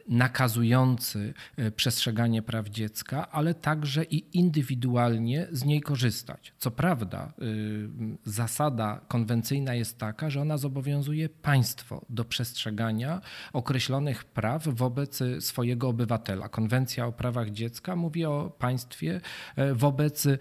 nakazujący 0.08 1.34
y, 1.58 1.70
przestrzeganie 1.70 2.42
praw 2.42 2.68
dziecka, 2.68 3.30
ale 3.30 3.54
także 3.54 4.04
i 4.04 4.38
indywidualnie 4.38 5.46
z 5.52 5.64
niej 5.64 5.80
korzystać. 5.80 6.52
Co 6.58 6.70
prawda, 6.70 7.32
y, 7.42 7.88
zasada 8.24 9.00
konwencyjna 9.08 9.74
jest 9.74 9.98
taka, 9.98 10.30
że 10.30 10.40
ona 10.40 10.56
zobowiązuje 10.56 11.28
państwo 11.28 12.04
do 12.08 12.24
przestrzegania 12.24 13.20
określonych 13.52 14.24
praw 14.24 14.68
wobec 14.68 15.22
swojego 15.40 15.88
obywatela. 15.88 16.48
Konwencja 16.48 17.06
o 17.06 17.12
prawach 17.12 17.50
dziecka 17.50 17.96
mówi 17.96 18.24
o 18.24 18.52
państwie 18.58 19.20
e, 19.56 19.74
wobec 19.74 20.26
e, 20.26 20.38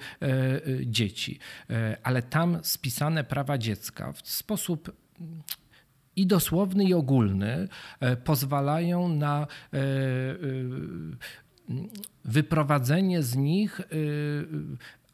dzieci, 0.86 1.40
ale 2.04 2.22
tam 2.22 2.60
spisane 2.64 3.24
prawa 3.24 3.58
dziecka 3.58 4.14
w 4.14 4.30
sposób 4.30 4.92
i 6.18 6.28
dosłowny, 6.28 6.84
i 6.84 6.94
ogólny 6.94 7.68
e, 8.00 8.16
pozwalają 8.18 9.10
na 9.10 9.48
e, 9.74 9.78
e, 9.78 9.84
wyprowadzenie 12.26 13.24
z 13.24 13.36
nich 13.36 13.82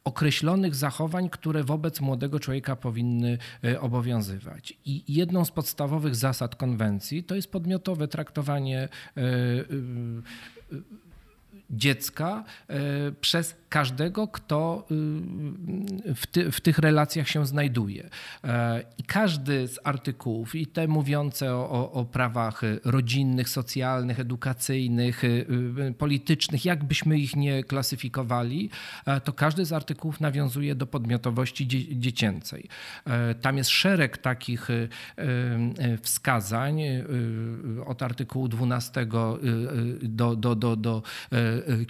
określonych 0.04 0.76
zachowań, 0.76 1.30
które 1.30 1.64
wobec 1.64 2.02
młodego 2.02 2.40
człowieka 2.40 2.76
powinny 2.76 3.38
obowiązywać. 3.80 4.74
I 4.86 5.04
jedną 5.08 5.46
z 5.46 5.52
podstawowych 5.52 6.16
zasad 6.16 6.56
konwencji 6.56 7.24
to 7.24 7.36
jest 7.36 7.52
podmiotowe 7.52 8.08
traktowanie 8.08 8.90
dziecka 11.70 12.44
przez 13.22 13.56
każdego, 13.74 14.28
kto 14.28 14.86
y, 14.92 16.16
w, 16.16 16.28
ty, 16.28 16.52
w, 16.52 16.62
tych 16.62 16.78
relacjach 16.78 17.28
się 17.30 17.46
znajduje. 17.46 18.10
E, 18.44 18.84
I 18.98 19.04
każdy 19.04 19.68
z 19.68 19.80
artykułów, 19.84 20.56
i 20.56 20.68
te 20.68 20.88
mówiące 20.88 21.56
o, 21.56 21.92
o, 21.92 22.06
prawach 22.06 22.62
rodzinnych, 22.84 23.50
socjalnych, 23.50 24.20
edukacyjnych, 24.20 25.24
y, 25.24 25.46
y, 25.90 25.94
politycznych, 25.94 26.66
jakbyśmy 26.66 27.20
ich 27.20 27.36
nie 27.36 27.64
klasyfikowali, 27.64 28.70
e, 29.06 29.22
to 29.22 29.34
każdy 29.34 29.66
z 29.66 29.74
artykułów 29.74 30.22
nawiązuje 30.22 30.76
do 30.76 30.88
podmiotowości 30.88 31.68
dzie 31.68 31.98
dziecięcej. 31.98 32.70
E, 33.06 33.36
tam 33.36 33.58
jest 33.58 33.70
szereg 33.70 34.18
takich 34.18 34.68
wskazań 36.02 36.82
od 37.86 38.04
artykułu 38.04 38.48
12 38.48 39.06
do, 39.06 40.36
do, 40.36 40.56
do, 40.56 40.76
do 40.76 41.04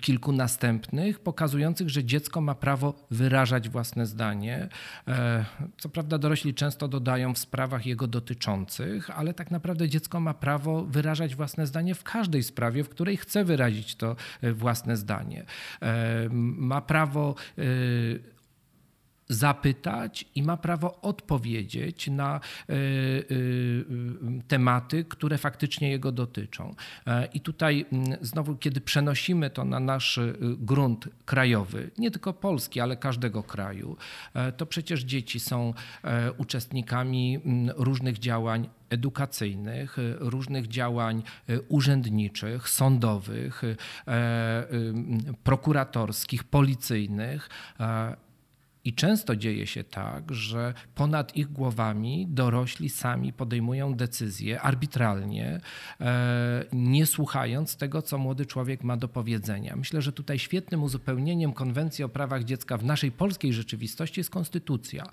kilku 0.01 0.31
następnych, 0.31 1.19
pokazujących, 1.19 1.72
że 1.85 2.03
dziecko 2.03 2.41
ma 2.41 2.55
prawo 2.55 2.93
wyrażać 3.11 3.69
własne 3.69 4.05
zdanie. 4.05 4.69
E, 5.07 5.45
co 5.77 5.89
prawda 5.89 6.17
dorośli 6.17 6.53
często 6.53 6.87
dodają 6.87 7.33
w 7.33 7.37
sprawach 7.37 7.85
jego 7.85 8.07
dotyczących, 8.07 9.09
ale 9.09 9.33
tak 9.33 9.51
naprawdę 9.51 9.89
dziecko 9.89 10.19
ma 10.19 10.33
prawo 10.33 10.85
wyrażać 10.85 11.35
własne 11.35 11.67
zdanie 11.67 11.95
w 11.95 12.03
każdej 12.03 12.43
sprawie, 12.43 12.83
w 12.83 12.89
której 12.89 13.17
chce 13.17 13.45
wyrazić 13.45 13.95
to 13.95 14.15
e, 14.41 14.53
własne 14.53 14.97
zdanie. 14.97 15.45
E, 15.81 16.29
ma 16.31 16.81
prawo 16.81 17.35
zapytać 19.33 20.25
i 20.35 20.43
ma 20.43 20.57
prawo 20.57 21.01
odpowiedzieć 21.01 22.07
na 22.07 22.35
e, 22.35 22.73
e, 22.73 22.75
tematy, 24.47 25.05
które 25.05 25.37
faktycznie 25.37 25.89
jego 25.89 26.11
dotyczą. 26.11 26.75
E, 27.07 27.25
I 27.25 27.41
tutaj 27.41 27.85
znowu, 28.21 28.55
kiedy 28.55 28.81
przenosimy 28.81 29.49
to 29.49 29.65
na 29.65 29.79
nasz 29.79 30.19
grunt 30.57 31.09
krajowy, 31.25 31.91
nie 31.97 32.11
tylko 32.11 32.33
Polski, 32.33 32.79
ale 32.79 32.97
każdego 32.97 33.43
kraju, 33.43 33.97
to 34.57 34.65
przecież 34.65 35.03
dzieci 35.03 35.39
są 35.39 35.73
uczestnikami 36.37 37.39
różnych 37.75 38.19
działań 38.19 38.69
edukacyjnych, 38.89 39.97
różnych 40.19 40.67
działań 40.67 41.23
urzędniczych, 41.69 42.69
sądowych, 42.69 43.61
prokuratorskich, 45.43 46.43
policyjnych. 46.43 47.49
I 48.85 48.93
często 48.93 49.35
dzieje 49.35 49.67
się 49.67 49.83
tak, 49.83 50.33
że 50.33 50.73
ponad 50.95 51.35
ich 51.35 51.51
głowami 51.51 52.27
dorośli 52.29 52.89
sami 52.89 53.33
podejmują 53.33 53.93
decyzje 53.93 54.61
arbitralnie, 54.61 55.61
e, 56.01 56.65
nie 56.73 57.05
słuchając 57.05 57.77
tego, 57.77 58.01
co 58.01 58.17
młody 58.17 58.45
człowiek 58.45 58.83
ma 58.83 58.97
do 58.97 59.07
powiedzenia. 59.07 59.75
Myślę, 59.75 60.01
że 60.01 60.11
tutaj 60.11 60.39
świetnym 60.39 60.83
uzupełnieniem 60.83 61.53
konwencji 61.53 62.03
o 62.03 62.09
prawach 62.09 62.43
dziecka 62.43 62.77
w 62.77 62.83
naszej 62.85 63.11
polskiej 63.11 63.53
rzeczywistości 63.53 64.19
jest 64.19 64.29
konstytucja. 64.29 65.03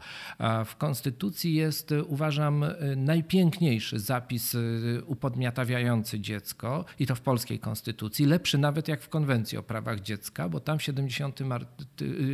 W 0.64 0.76
konstytucji 0.76 1.54
jest, 1.54 1.94
uważam, 2.06 2.64
najpiękniejszy 2.96 3.98
zapis 3.98 4.54
e, 4.54 4.58
upodmiotawiający 5.04 6.20
dziecko 6.20 6.84
i 6.98 7.06
to 7.06 7.14
w 7.14 7.20
polskiej 7.20 7.58
konstytucji, 7.58 8.26
lepszy 8.26 8.58
nawet 8.58 8.88
jak 8.88 9.00
w 9.00 9.08
konwencji 9.08 9.58
o 9.58 9.62
prawach 9.62 10.00
dziecka, 10.00 10.48
bo 10.48 10.60
tam 10.60 10.78
w 10.78 10.82
70, 10.82 11.40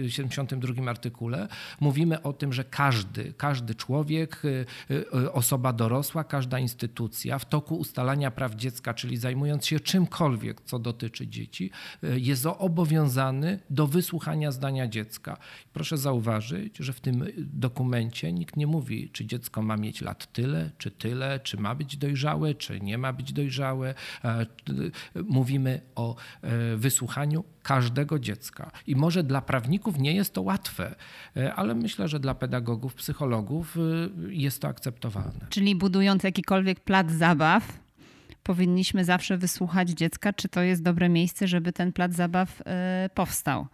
72 0.09 0.91
artykule 0.91 1.26
artykule 1.35 1.49
mówimy 1.81 2.23
o 2.23 2.33
tym, 2.33 2.53
że 2.53 2.65
każdy, 2.65 3.33
każdy 3.37 3.75
człowiek, 3.75 4.45
y, 4.45 4.67
y, 4.91 5.33
osoba 5.33 5.73
dorosła, 5.73 6.25
każda 6.25 6.59
instytucja 6.59 7.39
w 7.39 7.49
toku 7.49 7.77
ustalania 7.77 8.31
praw 8.31 8.55
dziecka, 8.55 8.95
czyli 8.95 9.17
zajmując 9.17 9.67
się 9.67 9.81
czymkolwiek, 9.81 10.61
co 10.61 10.79
dotyczy 10.79 11.27
dzieci, 11.27 11.71
y, 12.05 12.21
jest 12.21 12.43
zobowiązany 12.43 13.59
do 13.71 13.87
wysłuchania 13.87 14.53
zdania 14.53 14.89
dziecka. 14.89 15.39
Proszę 15.73 15.99
zauważyć, 15.99 16.77
że 16.79 16.93
w 16.93 17.01
tym 17.01 17.25
dokumencie 17.39 18.33
nikt 18.33 18.57
nie 18.57 18.67
mówi, 18.67 19.11
czy 19.13 19.27
dziecko 19.27 19.63
ma 19.63 19.77
mieć 19.77 20.01
lat 20.01 20.33
tyle, 20.33 20.71
czy 20.79 20.91
tyle, 20.91 21.41
czy 21.41 21.57
ma 21.57 21.75
być 21.75 21.97
dojrzałe, 21.97 22.55
czy 22.55 22.81
nie 22.81 22.99
ma 22.99 23.13
być 23.13 23.33
dojrzałe. 23.33 23.95
E, 24.25 24.47
mówimy 25.25 25.81
o 25.95 26.17
e, 26.43 26.77
wysłuchaniu 26.77 27.45
każdego 27.67 28.19
dziecka. 28.19 28.71
I 28.87 28.97
może 28.97 29.23
dla 29.23 29.41
prawników 29.41 29.99
nie 29.99 30.15
jest 30.15 30.35
to 30.35 30.43
łatwe, 30.43 30.95
e, 31.37 31.55
ale 31.55 31.75
myślę, 31.75 32.09
że 32.09 32.21
dla 32.21 32.35
pedagogów, 32.35 32.95
psychologów 32.95 33.77
e, 33.77 33.81
jest 34.33 34.63
to 34.63 34.69
akceptowalne. 34.69 35.47
Czyli 35.49 35.77
budując 35.77 36.23
jakikolwiek 36.23 36.81
plac 36.81 37.11
zabaw, 37.11 37.79
powinniśmy 38.43 39.05
zawsze 39.05 39.39
wysłuchać 39.39 39.91
dziecka, 39.91 40.33
czy 40.33 40.49
to 40.49 40.63
jest 40.63 40.83
dobre 40.83 41.09
miejsce, 41.09 41.49
żeby 41.49 41.73
ten 41.73 41.93
plac 41.93 42.13
zabaw 42.13 42.63
e, 42.67 43.11
powstał. 43.15 43.67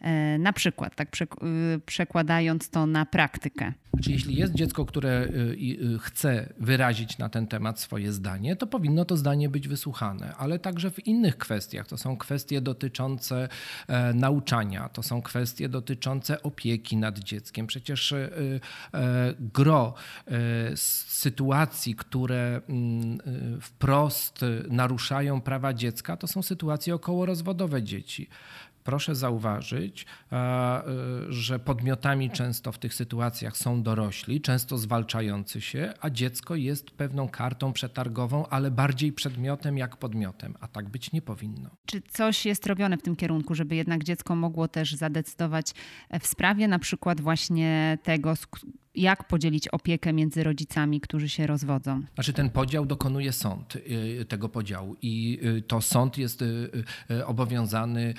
E, 0.00 0.38
na 0.38 0.52
przykład, 0.52 0.94
tak 0.94 1.08
y, 1.22 1.80
przekładając 1.86 2.70
to 2.70 2.86
na 2.86 3.06
praktykę. 3.06 3.72
Znaczy, 3.96 4.12
jeśli 4.12 4.36
jest 4.36 4.54
dziecko, 4.54 4.84
które 4.84 5.24
y, 5.24 5.56
y, 5.94 5.98
chce 5.98 6.52
wyrazić 6.60 7.18
na 7.18 7.28
ten 7.28 7.46
temat 7.46 7.80
swoje 7.80 8.12
zdanie, 8.12 8.56
to 8.56 8.66
powinno 8.66 9.04
to 9.04 9.16
zdanie 9.16 9.48
być 9.48 9.68
wysłuchane, 9.68 10.34
ale 10.38 10.58
także 10.58 10.90
w 10.90 11.06
innych 11.06 11.38
kwestiach. 11.38 11.86
To 11.86 11.96
są 11.96 12.16
kwestie 12.16 12.60
dotyczące 12.60 13.48
e, 13.88 14.14
nauczania, 14.14 14.88
to 14.88 15.02
są 15.02 15.22
kwestie 15.22 15.68
dotyczące 15.68 16.42
opieki 16.42 16.96
nad 16.96 17.18
dzieckiem. 17.18 17.66
Przecież 17.66 18.12
e, 18.12 18.28
gro 19.40 19.94
sytuacji, 21.06 21.94
które 21.94 22.60
mm, 22.68 23.18
wprost 23.60 24.40
naruszają 24.68 25.40
prawa 25.40 25.74
dziecka, 25.74 26.16
to 26.16 26.26
są 26.26 26.42
sytuacje 26.42 26.94
okołorozwodowe 26.94 27.82
dzieci. 27.82 28.28
Proszę 28.86 29.14
zauważyć, 29.14 30.06
e, 30.32 30.36
e, 30.36 30.82
że 31.28 31.58
podmiotami 31.58 32.30
często 32.30 32.72
w 32.72 32.78
tych 32.78 32.94
sytuacjach 32.94 33.56
są 33.56 33.82
dorośli, 33.82 34.40
często 34.40 34.78
zwalczający 34.78 35.60
się, 35.60 35.94
a 36.00 36.10
dziecko 36.10 36.54
jest 36.54 36.90
pewną 36.90 37.28
kartą 37.28 37.72
przetargową, 37.72 38.46
ale 38.46 38.70
bardziej 38.70 39.12
przedmiotem 39.12 39.78
jak 39.78 39.96
podmiotem, 39.96 40.54
a 40.60 40.68
tak 40.68 40.88
być 40.88 41.12
nie 41.12 41.22
powinno. 41.22 41.70
Czy 41.86 42.02
coś 42.02 42.46
jest 42.46 42.66
robione 42.66 42.96
w 42.96 43.02
tym 43.02 43.16
kierunku, 43.16 43.54
żeby 43.54 43.76
jednak 43.76 44.04
dziecko 44.04 44.36
mogło 44.36 44.68
też 44.68 44.94
zadecydować 44.94 45.72
w 46.20 46.26
sprawie 46.26 46.68
na 46.68 46.78
przykład 46.78 47.20
właśnie 47.20 47.98
tego, 48.02 48.34
jak 48.96 49.28
podzielić 49.28 49.68
opiekę 49.68 50.12
między 50.12 50.44
rodzicami, 50.44 51.00
którzy 51.00 51.28
się 51.28 51.46
rozwodzą? 51.46 52.02
Znaczy 52.14 52.32
ten 52.32 52.50
podział 52.50 52.86
dokonuje 52.86 53.32
sąd 53.32 53.76
y, 53.76 54.24
tego 54.28 54.48
podziału 54.48 54.96
i 55.02 55.38
y, 55.44 55.62
to 55.62 55.82
sąd 55.82 56.18
jest 56.18 56.42
y, 56.42 56.70
obowiązany 57.26 58.14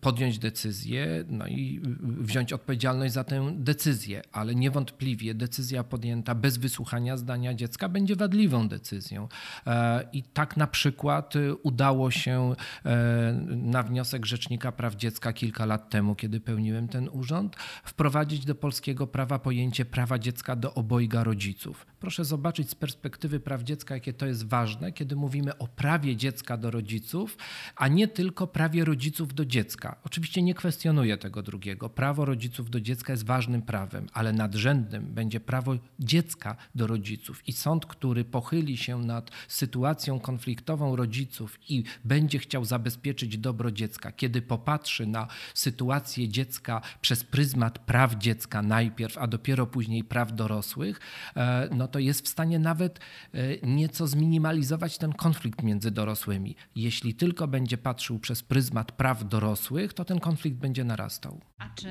podjąć 0.00 0.38
decyzję 0.38 1.24
no 1.28 1.46
i 1.46 1.80
wziąć 2.02 2.52
odpowiedzialność 2.52 3.14
za 3.14 3.24
tę 3.24 3.52
decyzję, 3.54 4.22
ale 4.32 4.54
niewątpliwie 4.54 5.34
decyzja 5.34 5.84
podjęta 5.84 6.34
bez 6.34 6.56
wysłuchania 6.56 7.16
zdania 7.16 7.54
dziecka 7.54 7.88
będzie 7.88 8.16
wadliwą 8.16 8.68
decyzją. 8.68 9.28
E, 9.66 10.08
I 10.12 10.22
tak 10.22 10.56
na 10.56 10.66
przykład 10.66 11.34
udało 11.62 12.10
się 12.10 12.54
e, 12.84 13.32
na 13.48 13.82
wniosek 13.82 14.26
Rzecznika 14.26 14.72
Praw 14.72 14.96
Dziecka 14.96 15.32
kilka 15.32 15.66
lat 15.66 15.90
temu, 15.90 16.14
kiedy 16.14 16.40
pełniłem 16.40 16.88
ten 16.88 17.08
urząd, 17.12 17.56
wprowadzić 17.84 18.44
do 18.44 18.54
polskiego 18.54 19.06
prawa 19.06 19.38
pojęcie 19.40 19.84
prawa 19.84 20.18
dziecka 20.18 20.56
do 20.56 20.74
obojga 20.74 21.24
rodziców. 21.24 21.86
Proszę 22.00 22.24
zobaczyć 22.24 22.70
z 22.70 22.74
perspektywy 22.74 23.40
praw 23.40 23.62
dziecka, 23.62 23.94
jakie 23.94 24.12
to 24.12 24.26
jest 24.26 24.46
ważne, 24.46 24.92
kiedy 24.92 25.16
mówimy 25.16 25.58
o 25.58 25.66
prawie 25.68 26.16
dziecka 26.16 26.56
do 26.56 26.70
rodziców, 26.70 27.36
a 27.76 27.88
nie 27.88 28.08
tylko 28.08 28.46
prawie 28.46 28.84
rodziców 28.84 29.34
do 29.34 29.44
dziecka. 29.44 29.96
Oczywiście 30.04 30.42
nie 30.42 30.54
kwestionuję 30.54 31.16
tego 31.18 31.42
drugiego. 31.42 31.90
Prawo 31.90 32.24
rodziców 32.24 32.70
do 32.70 32.80
dziecka 32.80 33.12
jest 33.12 33.26
ważnym 33.26 33.62
prawem, 33.62 34.06
ale 34.12 34.32
nadrzędnym 34.32 35.14
będzie 35.14 35.40
prawo 35.40 35.76
dziecka 35.98 36.56
do 36.74 36.86
rodziców. 36.86 37.48
I 37.48 37.52
sąd, 37.52 37.86
który 37.86 38.24
pochyli 38.24 38.76
się 38.76 38.98
nad 38.98 39.30
sytuacją 39.48 40.20
konfliktową 40.20 40.96
rodziców 40.96 41.58
i 41.68 41.84
będzie 42.04 42.38
chciał 42.38 42.64
zabezpieczyć 42.64 43.38
dobro 43.38 43.70
dziecka, 43.70 44.12
kiedy 44.12 44.42
popatrzy 44.42 45.06
na 45.06 45.28
sytuację 45.54 46.28
dziecka 46.28 46.80
przez 47.00 47.24
pryzmat 47.24 47.78
praw 47.78 48.14
dziecka 48.14 48.62
najpierw, 48.62 49.18
a 49.18 49.26
dopiero 49.30 49.66
później 49.66 50.04
praw 50.04 50.34
dorosłych, 50.34 51.00
e, 51.36 51.68
no 51.74 51.88
to 51.88 51.98
jest 51.98 52.24
w 52.24 52.28
stanie 52.28 52.58
nawet 52.58 52.98
e, 53.34 53.66
nieco 53.66 54.06
zminimalizować 54.06 54.98
ten 54.98 55.12
konflikt 55.12 55.62
między 55.62 55.90
dorosłymi. 55.90 56.56
Jeśli 56.76 57.14
tylko 57.14 57.48
będzie 57.48 57.78
patrzył 57.78 58.18
przez 58.18 58.42
pryzmat 58.42 58.92
praw 58.92 59.28
dorosłych, 59.28 59.94
to 59.94 60.04
ten 60.04 60.20
konflikt 60.20 60.58
będzie 60.58 60.84
narastał. 60.84 61.40
A 61.60 61.68
czy 61.74 61.88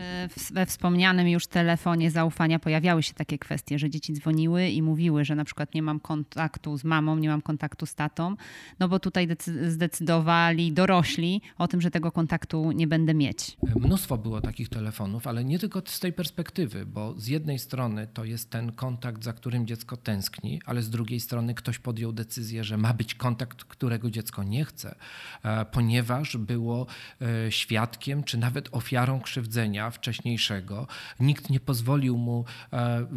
we 0.54 0.66
wspomnianym 0.66 1.28
już 1.28 1.48
telefonie 1.48 2.12
zaufania 2.12 2.60
pojawiały 2.60 3.04
się 3.04 3.14
takie 3.14 3.38
kwestie, 3.38 3.80
że 3.80 3.90
dzieci 3.90 4.14
dzwoniły 4.14 4.68
i 4.68 4.82
mówiły, 4.82 5.26
że 5.26 5.36
na 5.36 5.46
przykład 5.46 5.74
nie 5.74 5.82
mam 5.82 6.00
kontaktu 6.00 6.78
z 6.78 6.84
mamą, 6.84 7.16
nie 7.16 7.30
mam 7.30 7.42
kontaktu 7.42 7.86
z 7.86 7.96
tatą, 7.96 8.36
no 8.80 8.88
bo 8.88 9.00
tutaj 9.00 9.28
zdecydowali 9.68 10.72
dorośli 10.72 11.42
o 11.58 11.68
tym, 11.68 11.82
że 11.82 11.92
tego 11.92 12.12
kontaktu 12.12 12.72
nie 12.72 12.88
będę 12.88 13.14
mieć? 13.14 13.58
Mnóstwo 13.76 14.18
było 14.18 14.42
takich 14.42 14.70
telefonów, 14.70 15.28
ale 15.28 15.44
nie 15.44 15.60
tylko 15.60 15.82
z 15.86 16.00
tej 16.00 16.14
perspektywy, 16.14 16.86
bo 16.86 17.20
z 17.20 17.28
jednej 17.28 17.60
strony 17.60 18.08
to 18.14 18.26
jest 18.26 18.50
ten 18.50 18.72
kontakt, 18.72 19.24
za 19.24 19.34
którym 19.34 19.68
dziecko 19.68 19.98
tęskni, 19.98 20.62
ale 20.66 20.82
z 20.82 20.90
drugiej 20.90 21.20
strony 21.20 21.54
ktoś 21.54 21.80
podjął 21.80 22.12
decyzję, 22.12 22.64
że 22.64 22.78
ma 22.78 22.94
być 22.94 23.16
kontakt, 23.16 23.64
którego 23.64 24.12
dziecko 24.12 24.44
nie 24.44 24.66
chce, 24.66 24.96
e, 25.44 25.66
ponieważ 25.66 26.38
było 26.38 26.88
e, 27.22 27.52
świadkiem 27.52 28.24
czy 28.24 28.38
nawet 28.38 28.70
ofiarą 28.72 29.22
krzywdzenia 29.22 29.59
wcześniejszego. 29.92 30.88
Nikt 31.20 31.50
nie 31.50 31.60
pozwolił 31.60 32.18
mu 32.18 32.46
e, 32.74 33.08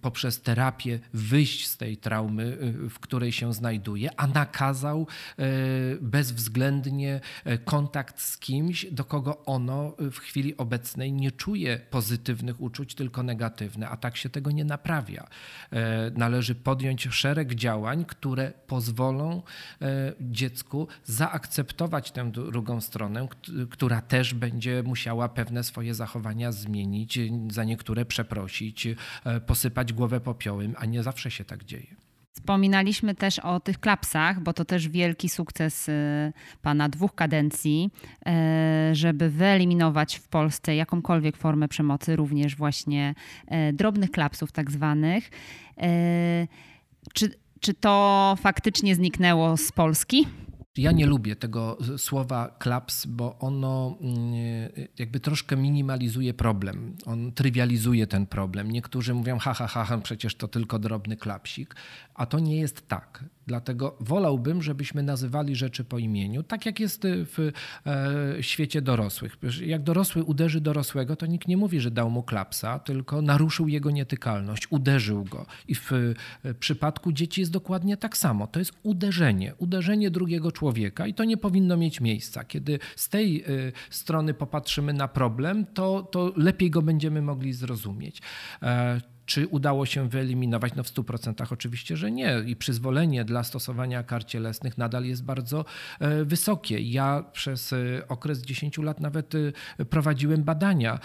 poprzez 0.00 0.42
terapię 0.42 0.98
wyjść 1.14 1.66
z 1.66 1.76
tej 1.76 1.96
traumy, 1.96 2.58
w 2.90 2.98
której 2.98 3.32
się 3.32 3.54
znajduje, 3.54 4.10
a 4.16 4.26
nakazał 4.26 5.06
bezwzględnie 6.00 7.20
kontakt 7.64 8.20
z 8.20 8.38
kimś, 8.38 8.86
do 8.86 9.04
kogo 9.04 9.44
ono 9.44 9.94
w 9.98 10.18
chwili 10.18 10.56
obecnej 10.56 11.12
nie 11.12 11.32
czuje 11.32 11.80
pozytywnych 11.90 12.60
uczuć, 12.60 12.94
tylko 12.94 13.22
negatywne, 13.22 13.88
a 13.88 13.96
tak 13.96 14.16
się 14.16 14.28
tego 14.28 14.50
nie 14.50 14.64
naprawia. 14.64 15.26
E, 15.72 16.10
należy 16.10 16.54
podjąć 16.54 17.08
szereg 17.10 17.54
działań, 17.54 18.04
które 18.04 18.52
pozwolą 18.66 19.42
e, 19.82 20.12
dziecku 20.20 20.88
zaakceptować 21.04 22.10
tę 22.10 22.30
drugą 22.30 22.80
stronę, 22.80 23.28
która 23.70 24.00
też 24.00 24.34
będzie 24.34 24.82
musiała 24.82 25.28
pewne 25.28 25.64
swoje 25.70 25.94
zachowania 25.94 26.52
zmienić, 26.52 27.18
za 27.50 27.64
niektóre 27.64 28.04
przeprosić, 28.04 28.86
e, 28.86 29.40
posypać 29.40 29.92
głowę 29.92 30.20
popiołem, 30.20 30.74
a 30.78 30.86
nie 30.86 31.02
zawsze 31.02 31.30
się 31.30 31.44
tak 31.44 31.64
dzieje. 31.64 31.96
Wspominaliśmy 32.32 33.14
też 33.14 33.38
o 33.38 33.60
tych 33.60 33.80
klapsach, 33.80 34.40
bo 34.40 34.52
to 34.52 34.64
też 34.64 34.88
wielki 34.88 35.28
sukces 35.28 35.88
y, 35.88 35.92
pana 36.62 36.88
dwóch 36.88 37.14
kadencji, 37.14 37.90
y, 38.90 38.94
żeby 38.94 39.30
wyeliminować 39.30 40.16
w 40.16 40.28
Polsce 40.28 40.76
jakąkolwiek 40.76 41.36
formę 41.36 41.68
przemocy, 41.68 42.16
również 42.16 42.56
właśnie 42.56 43.14
drobnych 43.72 44.10
klapsów 44.10 44.52
tak 44.52 44.70
zwanych. 44.70 45.30
Czy, 47.14 47.34
czy 47.60 47.74
to 47.74 48.34
faktycznie 48.40 48.94
zniknęło 48.94 49.56
z 49.56 49.72
Polski? 49.72 50.26
Ja 50.80 50.92
nie 50.92 51.06
lubię 51.06 51.36
tego 51.36 51.78
słowa 51.96 52.56
klaps, 52.58 53.06
bo 53.06 53.38
ono 53.38 53.98
mm, 54.00 54.32
jakby 54.98 55.20
troszkę 55.20 55.56
minimalizuje 55.56 56.34
problem. 56.34 56.96
On 57.06 57.32
trywializuje 57.32 58.06
ten 58.06 58.26
problem. 58.26 58.70
Niektórzy 58.70 59.14
mówią, 59.14 59.38
ha, 59.38 59.54
ha, 59.54 59.66
ha, 59.66 59.98
przecież 59.98 60.34
to 60.34 60.48
tylko 60.48 60.78
drobny 60.78 61.16
klapsik, 61.16 61.74
a 62.14 62.26
to 62.26 62.38
nie 62.38 62.56
jest 62.56 62.88
tak. 62.88 63.24
Dlatego 63.50 63.96
wolałbym, 64.00 64.62
żebyśmy 64.62 65.02
nazywali 65.02 65.56
rzeczy 65.56 65.84
po 65.84 65.98
imieniu, 65.98 66.42
tak 66.42 66.66
jak 66.66 66.80
jest 66.80 67.02
w 67.06 67.52
e, 67.86 68.42
świecie 68.42 68.82
dorosłych. 68.82 69.36
Jak 69.64 69.82
dorosły 69.82 70.24
uderzy 70.24 70.60
dorosłego, 70.60 71.16
to 71.16 71.26
nikt 71.26 71.48
nie 71.48 71.56
mówi, 71.56 71.80
że 71.80 71.90
dał 71.90 72.10
mu 72.10 72.22
klapsa, 72.22 72.78
tylko 72.78 73.22
naruszył 73.22 73.68
jego 73.68 73.90
nietykalność, 73.90 74.66
uderzył 74.70 75.24
go. 75.24 75.46
I 75.68 75.74
w 75.74 75.92
e, 75.92 76.54
przypadku 76.54 77.12
dzieci 77.12 77.40
jest 77.40 77.52
dokładnie 77.52 77.96
tak 77.96 78.16
samo. 78.16 78.46
To 78.46 78.58
jest 78.58 78.72
uderzenie, 78.82 79.54
uderzenie 79.58 80.10
drugiego 80.10 80.52
człowieka 80.52 81.06
i 81.06 81.14
to 81.14 81.24
nie 81.24 81.36
powinno 81.36 81.76
mieć 81.76 82.00
miejsca. 82.00 82.44
Kiedy 82.44 82.78
z 82.96 83.08
tej 83.08 83.42
e, 83.42 83.46
strony 83.90 84.34
popatrzymy 84.34 84.92
na 84.92 85.08
problem, 85.08 85.66
to, 85.74 86.02
to 86.02 86.32
lepiej 86.36 86.70
go 86.70 86.82
będziemy 86.82 87.22
mogli 87.22 87.52
zrozumieć. 87.52 88.22
Czy 89.30 89.48
udało 89.48 89.86
się 89.86 90.08
wyeliminować? 90.08 90.74
No 90.74 90.82
w 90.82 90.88
100% 90.88 91.52
oczywiście, 91.52 91.96
że 91.96 92.10
nie. 92.10 92.42
I 92.46 92.56
przyzwolenie 92.56 93.24
dla 93.24 93.44
stosowania 93.44 94.02
kar 94.02 94.24
cielesnych 94.24 94.78
nadal 94.78 95.04
jest 95.04 95.24
bardzo 95.24 95.64
e, 96.00 96.24
wysokie. 96.24 96.80
Ja 96.80 97.24
przez 97.32 97.72
e, 97.72 97.76
okres 98.08 98.42
10 98.42 98.78
lat 98.78 99.00
nawet 99.00 99.34
e, 99.34 99.84
prowadziłem 99.84 100.44
badania 100.44 100.98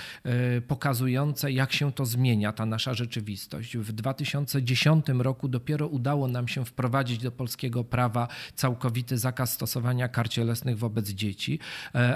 pokazujące, 0.67 1.51
jak 1.51 1.73
się 1.73 1.91
to 1.91 2.05
zmienia, 2.05 2.51
ta 2.51 2.65
nasza 2.65 2.93
rzeczywistość. 2.93 3.77
W 3.77 3.91
2010 3.91 5.05
roku 5.09 5.47
dopiero 5.47 5.87
udało 5.87 6.27
nam 6.27 6.47
się 6.47 6.65
wprowadzić 6.65 7.17
do 7.17 7.31
polskiego 7.31 7.83
prawa 7.83 8.27
całkowity 8.55 9.17
zakaz 9.17 9.53
stosowania 9.53 10.07
kar 10.07 10.29
cielesnych 10.29 10.77
wobec 10.77 11.09
dzieci, 11.09 11.59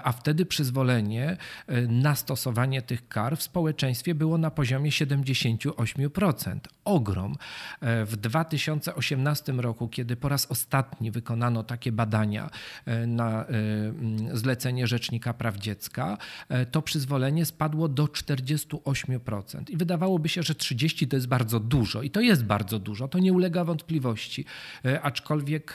a 0.03 0.11
wtedy 0.11 0.45
przyzwolenie 0.45 1.37
na 1.87 2.15
stosowanie 2.15 2.81
tych 2.81 3.07
kar 3.07 3.37
w 3.37 3.43
społeczeństwie 3.43 4.15
było 4.15 4.37
na 4.37 4.51
poziomie 4.51 4.91
78 4.91 5.98
8%. 6.07 6.59
Ogrom. 6.89 7.35
E, 7.81 8.05
w 8.05 8.15
2018 8.15 9.51
roku, 9.51 9.87
kiedy 9.87 10.15
po 10.15 10.29
raz 10.29 10.51
ostatni 10.51 11.11
wykonano 11.11 11.63
takie 11.63 11.91
badania 11.91 12.49
e, 12.85 13.07
na 13.07 13.45
e, 13.45 13.47
zlecenie 14.33 14.87
Rzecznika 14.87 15.33
Praw 15.33 15.57
Dziecka, 15.57 16.17
to 16.71 16.81
przyzwolenie 16.81 17.45
spadło 17.45 17.87
do 17.87 18.05
48%. 18.05 19.69
I 19.69 19.77
wydawałoby 19.77 20.29
się, 20.29 20.43
że 20.43 20.55
30 20.55 21.07
to 21.07 21.15
jest 21.15 21.27
bardzo 21.27 21.59
dużo 21.59 22.01
i 22.01 22.09
to 22.09 22.21
jest 22.21 22.43
bardzo 22.45 22.79
dużo, 22.79 23.07
to 23.07 23.19
nie 23.19 23.33
ulega 23.33 23.63
wątpliwości. 23.63 24.45
Aczkolwiek 25.01 25.73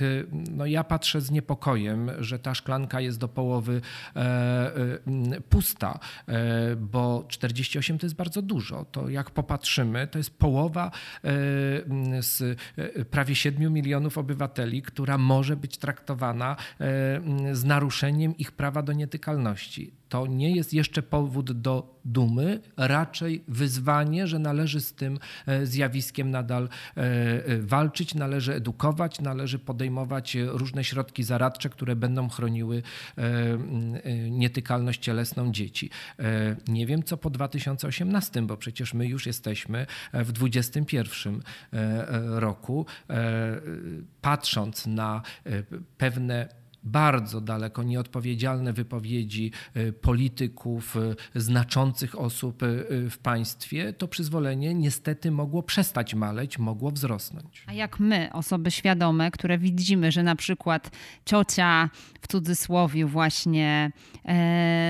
no 0.50 0.66
ja 0.66 0.84
patrzę 0.84 1.20
z 1.20 1.30
niepokojem, 1.30 2.10
że 2.18 2.38
ta 2.38 2.54
szklanka 2.54 3.00
jest 3.00 3.18
do 3.18 3.28
połowy 3.28 3.80
pusta, 5.48 5.98
bo 6.76 7.24
48 7.28 7.98
to 7.98 8.06
jest 8.06 8.16
bardzo 8.16 8.42
dużo. 8.42 8.84
To 8.84 9.08
jak 9.08 9.30
popatrzymy, 9.30 10.06
to 10.14 10.18
jest 10.18 10.38
połowa 10.38 10.86
e, 10.86 11.30
z 12.22 12.58
e, 12.76 13.04
prawie 13.04 13.34
7 13.34 13.72
milionów 13.72 14.18
obywateli, 14.18 14.82
która 14.82 15.18
może 15.18 15.56
być 15.56 15.78
traktowana 15.78 16.56
e, 16.80 16.86
z 17.52 17.64
naruszeniem 17.64 18.36
ich 18.36 18.52
prawa 18.52 18.82
do 18.82 18.92
nietykalności 18.92 19.92
to 20.14 20.26
nie 20.26 20.56
jest 20.56 20.72
jeszcze 20.74 21.02
powód 21.02 21.52
do 21.52 22.00
dumy, 22.04 22.60
raczej 22.76 23.44
wyzwanie, 23.48 24.26
że 24.26 24.38
należy 24.38 24.80
z 24.80 24.92
tym 24.92 25.18
e, 25.46 25.66
zjawiskiem 25.66 26.30
nadal 26.30 26.68
e, 26.96 27.00
e, 27.00 27.58
walczyć, 27.58 28.14
należy 28.14 28.54
edukować, 28.54 29.20
należy 29.20 29.58
podejmować 29.58 30.36
różne 30.46 30.84
środki 30.84 31.22
zaradcze, 31.22 31.68
które 31.68 31.96
będą 31.96 32.28
chroniły 32.28 32.82
nietykalność 34.30 35.00
cielesną 35.00 35.52
dzieci. 35.52 35.90
Nie 36.68 36.86
wiem 36.86 37.02
co 37.02 37.16
po 37.16 37.30
2018, 37.30 38.42
bo 38.42 38.56
przecież 38.56 38.94
my 38.94 39.06
już 39.06 39.26
jesteśmy 39.26 39.86
w 40.12 40.32
2021 40.32 41.42
roku. 42.40 42.86
Patrząc 44.20 44.86
na 44.86 45.22
pewne 45.98 46.63
bardzo 46.84 47.40
daleko 47.40 47.82
nieodpowiedzialne 47.82 48.72
wypowiedzi 48.72 49.52
polityków, 50.00 50.96
znaczących 51.34 52.20
osób 52.20 52.62
w 53.10 53.18
państwie, 53.22 53.92
to 53.92 54.08
przyzwolenie 54.08 54.74
niestety 54.74 55.30
mogło 55.30 55.62
przestać 55.62 56.14
maleć, 56.14 56.58
mogło 56.58 56.90
wzrosnąć. 56.90 57.64
A 57.66 57.72
jak 57.72 58.00
my, 58.00 58.30
osoby 58.32 58.70
świadome, 58.70 59.30
które 59.30 59.58
widzimy, 59.58 60.12
że 60.12 60.22
na 60.22 60.36
przykład 60.36 60.90
ciocia 61.26 61.90
w 62.20 62.28
cudzysłowie 62.28 63.06
właśnie 63.06 63.92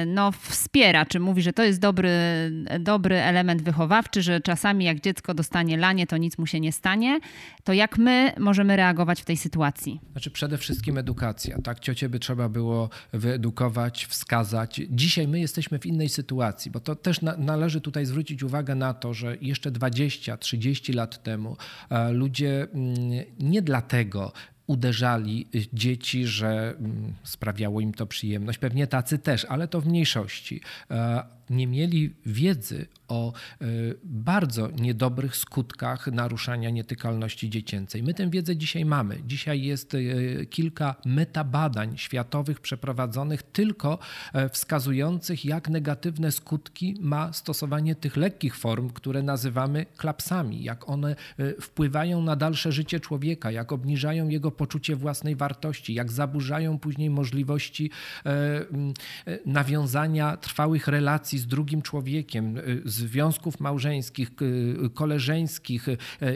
no, 0.06 0.32
wspiera, 0.32 1.06
czy 1.06 1.20
mówi, 1.20 1.42
że 1.42 1.52
to 1.52 1.62
jest 1.62 1.80
dobry, 1.80 2.10
dobry 2.80 3.16
element 3.16 3.62
wychowawczy, 3.62 4.22
że 4.22 4.40
czasami 4.40 4.84
jak 4.84 5.00
dziecko 5.00 5.34
dostanie 5.34 5.76
lanie, 5.76 6.06
to 6.06 6.16
nic 6.16 6.38
mu 6.38 6.46
się 6.46 6.60
nie 6.60 6.72
stanie, 6.72 7.20
to 7.64 7.72
jak 7.72 7.98
my 7.98 8.32
możemy 8.38 8.76
reagować 8.76 9.22
w 9.22 9.24
tej 9.24 9.36
sytuacji? 9.36 10.00
Znaczy 10.12 10.30
przede 10.30 10.58
wszystkim 10.58 10.98
edukacja. 10.98 11.58
Tak, 11.64 11.80
ciocie 11.84 12.08
by 12.08 12.18
trzeba 12.18 12.48
było 12.48 12.90
wyedukować, 13.12 14.06
wskazać. 14.06 14.80
Dzisiaj 14.90 15.28
my 15.28 15.40
jesteśmy 15.40 15.78
w 15.78 15.86
innej 15.86 16.08
sytuacji, 16.08 16.70
bo 16.70 16.80
to 16.80 16.96
też 16.96 17.22
na, 17.22 17.36
należy 17.36 17.80
tutaj 17.80 18.06
zwrócić 18.06 18.42
uwagę 18.42 18.74
na 18.74 18.94
to, 18.94 19.14
że 19.14 19.36
jeszcze 19.40 19.70
20-30 19.70 20.94
lat 20.94 21.22
temu 21.22 21.56
e, 21.90 22.12
ludzie 22.12 22.66
mm, 22.72 22.98
nie 23.40 23.62
dlatego 23.62 24.32
uderzali 24.66 25.48
dzieci, 25.72 26.26
że 26.26 26.74
mm, 26.78 27.14
sprawiało 27.24 27.80
im 27.80 27.94
to 27.94 28.06
przyjemność. 28.06 28.58
Pewnie 28.58 28.86
tacy 28.86 29.18
też, 29.18 29.44
ale 29.44 29.68
to 29.68 29.80
w 29.80 29.86
mniejszości. 29.86 30.60
Nie 31.50 31.66
mieli 31.66 32.14
wiedzy 32.26 32.86
o 33.08 33.32
e, 33.32 33.66
bardzo 34.04 34.70
niedobrych 34.70 35.36
skutkach 35.36 36.06
naruszania 36.06 36.70
nietykalności 36.70 37.50
dziecięcej. 37.50 38.02
My 38.02 38.14
tę 38.14 38.30
wiedzę 38.30 38.56
dzisiaj 38.56 38.84
mamy. 38.84 39.22
Dzisiaj 39.26 39.62
jest 39.62 39.94
e, 39.94 39.98
kilka 40.46 40.94
metabadań 41.04 41.98
światowych 41.98 42.60
przeprowadzonych 42.60 43.42
tylko 43.42 43.98
e, 44.32 44.48
wskazujących, 44.48 45.44
jak 45.44 45.68
negatywne 45.68 46.32
skutki 46.32 46.96
ma 47.00 47.32
stosowanie 47.32 47.94
tych 47.94 48.16
lekkich 48.16 48.56
form, 48.56 48.90
które 48.90 49.22
nazywamy 49.22 49.86
klapsami, 49.96 50.64
jak 50.64 50.88
one 50.88 51.16
wpływają 51.60 52.22
na 52.22 52.36
dalsze 52.36 52.72
życie 52.72 53.00
człowieka, 53.00 53.50
jak 53.50 53.72
obniżają 53.72 54.28
jego 54.28 54.50
poczucie 54.50 54.96
własnej 54.96 55.36
wartości, 55.36 55.94
jak 55.94 56.12
zaburzają 56.12 56.78
później 56.78 57.10
możliwości 57.10 57.90
nawiązania 59.46 60.36
trwałych 60.36 60.88
relacji 60.88 61.33
z 61.38 61.46
drugim 61.46 61.82
człowiekiem, 61.82 62.56
związków 62.84 63.60
małżeńskich, 63.60 64.30
koleżeńskich, 64.94 65.86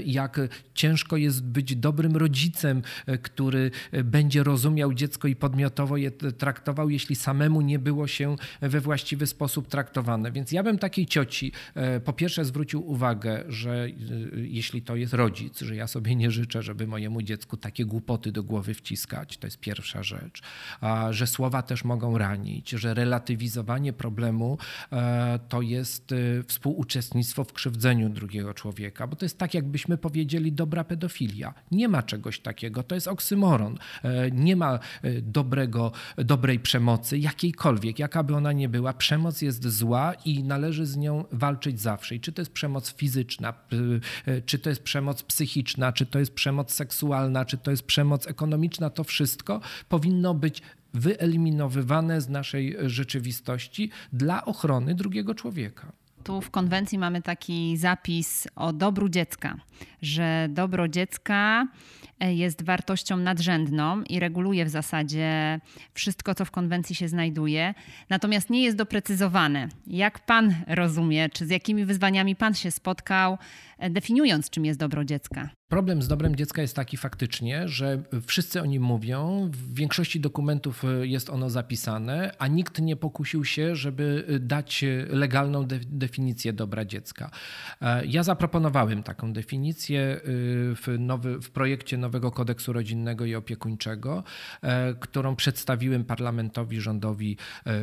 jak 0.05 0.41
ciężko 0.75 1.17
jest 1.17 1.45
być 1.45 1.77
dobrym 1.77 2.17
rodzicem, 2.17 2.83
który 3.23 3.71
będzie 4.05 4.43
rozumiał 4.43 4.95
dziecko 4.95 5.29
i 5.29 5.37
podmiotowo 5.37 5.97
je 5.97 6.11
traktował, 6.11 6.91
jeśli 6.91 7.17
samemu 7.17 7.61
nie 7.61 7.79
było 7.79 8.07
się 8.07 8.37
we 8.61 8.81
właściwy 8.81 9.27
sposób 9.27 9.69
traktowane. 9.69 10.33
Więc 10.33 10.53
ja 10.53 10.63
bym 10.63 10.79
takiej 10.79 11.07
cioci 11.07 11.53
po 12.05 12.13
pierwsze 12.13 12.45
zwrócił 12.45 12.91
uwagę, 12.91 13.45
że 13.49 13.89
jeśli 14.37 14.83
to 14.83 14.97
jest 14.97 15.15
rodzic, 15.15 15.61
że 15.61 15.77
ja 15.77 15.87
sobie 15.87 16.17
nie 16.17 16.31
życzę, 16.31 16.63
żeby 16.63 16.87
mojemu 16.87 17.23
dziecku 17.23 17.57
takie 17.57 17.85
głupoty 17.85 18.33
do 18.33 18.43
głowy 18.43 18.75
wciskać. 18.75 19.39
To 19.39 19.47
jest 19.47 19.61
pierwsza 19.61 20.03
rzecz. 20.03 20.43
Że 21.11 21.27
słowa 21.27 21.63
też 21.63 21.85
mogą 21.85 22.19
ranić, 22.19 22.71
że 22.71 22.95
relatywizowanie 22.95 23.93
problemu 23.93 24.59
to 25.49 25.63
jest 25.63 26.15
współuczestnictwo 26.47 27.45
w 27.45 27.53
krzywdzeniu 27.53 28.09
drugiego 28.09 28.55
człowieka, 28.55 29.07
bo 29.07 29.17
to 29.17 29.25
jest 29.25 29.39
tak, 29.39 29.55
jakbyśmy 29.55 29.99
powiedzieli 29.99 30.53
dobra 30.53 30.85
pedofilia. 30.85 31.55
Nie 31.71 31.89
ma 31.89 32.03
czegoś 32.03 32.41
takiego, 32.41 32.83
to 32.83 32.95
jest 32.95 33.09
oksymoron. 33.09 33.79
E, 34.03 34.31
nie 34.31 34.57
ma 34.57 34.79
e, 35.03 35.23
dobrego, 35.23 35.93
dobrej 36.17 36.61
przemocy, 36.61 37.19
jakiejkolwiek, 37.19 37.99
jaka 37.99 38.23
by 38.23 38.37
ona 38.37 38.53
nie 38.53 38.69
była. 38.69 38.93
Przemoc 38.93 39.43
jest 39.43 39.69
zła 39.69 40.15
i 40.25 40.43
należy 40.43 40.87
z 40.87 40.97
nią 40.97 41.25
walczyć 41.33 41.81
zawsze. 41.81 42.15
I 42.15 42.21
czy 42.21 42.33
to 42.33 42.43
jest 42.43 42.53
przemoc 42.53 42.95
fizyczna, 42.95 43.55
e, 44.27 44.43
czy 44.43 44.59
to 44.59 44.71
jest 44.71 44.83
przemoc 44.83 45.23
psychiczna, 45.23 45.93
czy 45.93 46.07
to 46.07 46.19
jest 46.19 46.35
przemoc 46.35 46.73
seksualna, 46.73 47.45
czy 47.45 47.59
to 47.59 47.71
jest 47.71 47.83
przemoc 47.83 48.27
ekonomiczna, 48.27 48.91
to 48.91 49.05
wszystko 49.05 49.61
powinno 49.89 50.35
być 50.35 50.63
wyeliminowywane 50.95 52.21
z 52.21 52.29
naszej 52.29 52.77
rzeczywistości 52.87 53.91
dla 54.13 54.45
ochrony 54.45 54.95
drugiego 54.95 55.35
człowieka. 55.35 55.93
Tu 56.25 56.41
w 56.41 56.51
konwencji 56.51 56.99
mamy 56.99 57.23
taki 57.23 57.77
zapis 57.77 58.49
o 58.57 58.73
dobru 58.73 59.09
dziecka, 59.09 59.57
że 60.03 60.49
dobro 60.51 60.89
dziecka 60.89 61.69
e, 62.21 62.35
jest 62.35 62.65
wartością 62.65 63.17
nadrzędną 63.17 64.03
i 64.03 64.21
reguluje 64.21 64.65
w 64.65 64.69
zasadzie 64.69 65.61
wszystko, 65.95 66.35
co 66.35 66.45
w 66.45 66.51
konwencji 66.51 66.95
się 66.95 67.09
znajduje, 67.09 67.75
natomiast 68.11 68.51
nie 68.51 68.63
jest 68.63 68.77
doprecyzowane. 68.77 69.69
Jak 69.87 70.27
pan 70.27 70.55
rozumie, 70.67 71.29
czy 71.29 71.47
z 71.47 71.51
jakimi 71.51 71.85
wyzwaniami 71.85 72.37
pan 72.37 72.55
się 72.55 72.71
spotkał, 72.71 73.39
e, 73.79 73.91
definiując, 73.91 74.51
czym 74.51 74.65
jest 74.65 74.79
dobro 74.79 75.05
dziecka? 75.05 75.51
Problem 75.69 76.03
z 76.03 76.09
dobrem 76.09 76.37
dziecka 76.37 76.63
jest 76.63 76.77
taki 76.77 76.97
faktycznie, 76.97 77.69
że 77.69 78.03
wszyscy 78.27 78.63
o 78.63 78.67
nim 78.67 78.83
mówią, 78.83 79.51
w 79.53 79.75
większości 79.75 80.21
dokumentów 80.21 80.85
e, 80.85 81.07
jest 81.07 81.31
ono 81.31 81.51
zapisane, 81.51 82.33
a 82.39 82.47
nikt 82.47 82.81
nie 82.81 82.97
pokusił 82.97 83.45
się, 83.45 83.77
żeby 83.77 84.25
dać 84.41 84.85
legalną 85.11 85.65
de 85.67 85.79
definicję 85.79 86.53
dobra 86.53 86.85
dziecka. 86.85 87.31
Ja 88.07 88.23
zaproponowałem 88.23 89.03
taką 89.03 89.33
definicję 89.33 89.88
w, 90.75 90.97
nowy, 90.99 91.41
w 91.41 91.51
projekcie 91.51 91.99
nowego 91.99 92.31
kodeksu 92.31 92.73
rodzinnego 92.73 93.25
i 93.25 93.35
opiekuńczego, 93.35 94.25
którą 95.01 95.37
przedstawiłem 95.37 96.05
parlamentowi, 96.05 96.81
rządowi, 96.81 97.37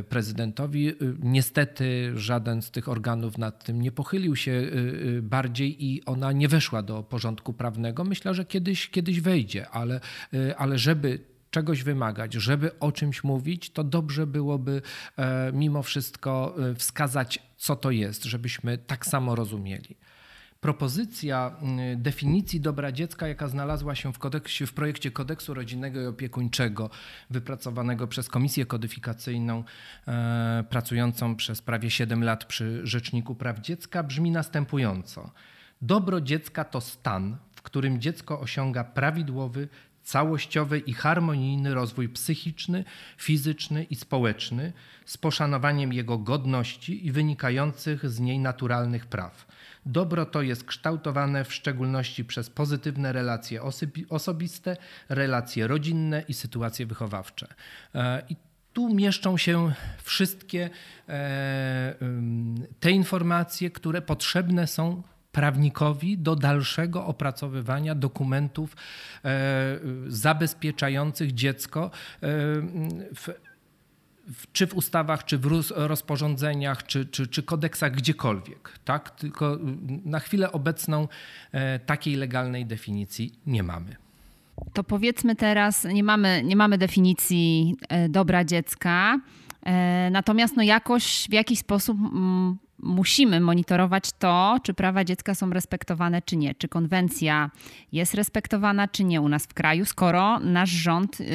prezydentowi. 0.10 0.94
Niestety 1.20 2.12
żaden 2.15 2.62
z 2.62 2.72
tych 2.72 2.89
organów 2.89 3.38
nad 3.38 3.63
tym 3.63 3.82
nie 3.82 3.91
pochylił 3.91 4.36
się 4.36 4.72
bardziej 5.22 5.86
i 5.86 6.06
ona 6.06 6.32
nie 6.32 6.48
weszła 6.48 6.82
do 6.82 7.04
porządku 7.04 7.54
prawnego 7.54 8.04
myślę, 8.04 8.34
że 8.34 8.46
kiedyś, 8.46 8.89
kiedyś 8.89 9.22
wejdzie, 9.22 9.70
ale, 9.70 10.00
y, 10.34 10.58
ale 10.58 10.78
żeby 10.78 11.20
czegoś 11.52 11.84
wymagać, 11.84 12.34
żeby 12.34 12.80
o 12.80 12.91
czymś 12.91 13.24
mówić, 13.24 13.70
to 13.70 13.84
dobrze 13.84 14.28
byłoby 14.28 14.82
e, 15.18 15.52
mimo 15.54 15.84
wszystko 15.84 16.56
y, 16.72 16.76
wskazać, 16.76 17.39
co 17.58 17.76
to 17.76 17.91
jest, 17.91 18.24
żebyśmy 18.24 18.78
tak 18.78 19.06
samo 19.06 19.36
rozumieli. 19.36 19.98
Propozycja 20.65 21.56
y, 21.93 21.95
definicji 21.97 22.62
dobra 22.62 22.91
dziecka, 22.91 23.28
jaka 23.28 23.47
znalazła 23.47 23.95
się 23.95 24.13
w, 24.13 24.19
kodeksie, 24.19 24.65
w 24.65 24.73
projekcie 24.73 25.12
kodeksu 25.12 25.54
rodzinnego 25.54 26.01
i 26.01 26.06
opiekuńczego, 26.06 26.89
wypracowanego 27.30 28.08
przez 28.08 28.30
Komisję 28.30 28.65
Kodyfikacyjną, 28.65 29.63
e, 30.08 30.63
pracującą 30.69 31.36
przez 31.36 31.62
prawie 31.62 31.91
7 31.91 32.23
lat 32.23 32.45
przy 32.45 32.82
Rzeczniku 32.84 33.36
Praw 33.36 33.60
Dziecka, 33.60 34.04
brzmi 34.04 34.32
następująco. 34.32 35.32
Dobro 35.82 36.21
dziecka 36.21 36.63
to 36.63 36.82
stan, 36.82 37.38
którym 37.65 38.01
dziecko 38.01 38.39
osiąga 38.39 38.84
prawidłowy, 38.84 39.67
całościowy 40.04 40.80
i 40.80 40.93
harmonijny 40.93 41.73
rozwój 41.73 42.10
psychiczny, 42.10 42.84
fizyczny 43.17 43.84
i 43.84 43.95
społeczny 43.95 44.73
z 45.06 45.17
poszanowaniem 45.17 45.93
jego 45.93 46.17
godności 46.17 47.08
i 47.08 47.12
wynikających 47.12 48.10
z 48.10 48.19
niej 48.19 48.39
naturalnych 48.39 49.06
praw. 49.06 49.47
Dobro 49.86 50.26
to 50.26 50.41
jest 50.41 50.63
kształtowane 50.63 51.45
w 51.45 51.54
szczególności 51.54 52.26
przez 52.26 52.50
pozytywne 52.50 53.13
relacje 53.13 53.62
osobiste, 54.10 54.78
relacje 55.10 55.67
rodzinne 55.67 56.24
i 56.28 56.34
sytuacje 56.34 56.86
wychowawcze. 56.86 57.48
E, 57.95 58.21
I 58.30 58.36
tu 58.74 58.93
mieszczą 58.93 59.38
się 59.38 59.74
wszystkie 60.04 60.69
e, 61.10 61.95
te 62.80 62.91
informacje, 62.91 63.71
które 63.71 64.02
potrzebne 64.02 64.67
są 64.67 65.04
prawnikowi 65.32 66.17
do 66.17 66.36
dalszego 66.36 67.06
opracowywania 67.06 67.95
dokumentów 67.95 68.76
e, 69.26 69.80
zabezpieczających 70.08 71.34
dziecko 71.34 71.91
w, 73.15 73.30
czy 74.54 74.68
w 74.68 74.74
ustawach, 74.74 75.26
czy 75.26 75.38
w 75.38 75.48
rozporządzeniach, 75.76 76.86
czy, 76.86 77.06
czy, 77.06 77.28
czy 77.28 77.44
kodeksach, 77.44 77.92
gdziekolwiek. 77.92 78.80
Tak? 78.86 79.10
Tylko 79.10 79.58
na 80.06 80.20
chwilę 80.20 80.52
obecną 80.52 81.08
e, 81.52 81.80
takiej 81.80 82.16
legalnej 82.16 82.66
definicji 82.66 83.40
nie 83.46 83.64
mamy. 83.64 83.96
To 84.74 84.84
powiedzmy 84.84 85.36
teraz, 85.36 85.84
nie 85.84 86.04
mamy, 86.04 86.42
nie 86.44 86.56
mamy 86.56 86.78
definicji 86.78 87.76
dobra 88.10 88.46
dziecka, 88.46 89.20
natomiast 90.12 90.56
no 90.58 90.64
jakoś 90.64 91.28
w 91.30 91.34
jakiś 91.34 91.60
sposób 91.60 91.98
mm, 91.98 92.58
musimy 92.86 93.39
monitorować 93.39 94.12
to, 94.19 94.58
czy 94.63 94.74
prawa 94.74 95.04
dziecka 95.04 95.36
są 95.36 95.50
respektowane, 95.50 96.21
czy 96.21 96.38
nie. 96.38 96.56
Czy 96.56 96.67
konwencja 96.67 97.52
jest 97.91 98.13
respektowana, 98.13 98.88
czy 98.88 99.04
nie 99.04 99.21
u 99.21 99.30
nas 99.30 99.45
w 99.45 99.54
kraju, 99.54 99.86
skoro 99.86 100.39
nasz 100.39 100.69
rząd, 100.69 101.19
yy, 101.19 101.26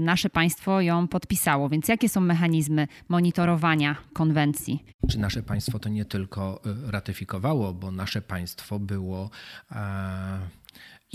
nasze 0.00 0.30
państwo 0.30 0.80
ją 0.80 1.08
podpisało. 1.08 1.68
Więc 1.68 1.88
jakie 1.88 2.08
są 2.08 2.20
mechanizmy 2.20 2.88
monitorowania 3.08 3.96
konwencji? 4.12 4.84
Czy 5.10 5.18
nasze 5.18 5.42
państwo 5.42 5.78
to 5.78 5.88
nie 5.88 6.04
tylko 6.04 6.60
y, 6.88 6.90
ratyfikowało, 6.90 7.72
bo 7.72 7.90
nasze 7.90 8.22
państwo 8.22 8.78
było. 8.78 9.30
E 9.72 10.65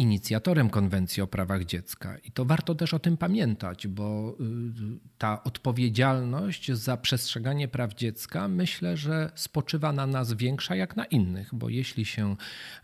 inicjatorem 0.02 0.70
konwencji 0.70 1.24
o 1.24 1.28
prawach 1.28 1.66
dziecka. 1.66 2.18
I 2.18 2.32
to 2.32 2.46
warto 2.46 2.76
też 2.76 2.94
o 2.94 3.00
tym 3.00 3.18
pamiętać, 3.18 3.88
bo 3.88 4.36
y, 4.40 5.00
ta 5.18 5.44
odpowiedzialność 5.44 6.72
za 6.72 6.98
przestrzeganie 6.98 7.68
praw 7.68 7.94
dziecka 7.94 8.48
myślę, 8.48 8.98
że 8.98 9.32
spoczywa 9.36 9.94
na 9.94 10.08
nas 10.08 10.34
większa 10.34 10.76
jak 10.76 10.96
na 10.96 11.06
innych, 11.06 11.50
bo 11.56 11.70
jeśli 11.70 12.06
się 12.06 12.36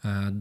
e, 0.06 0.32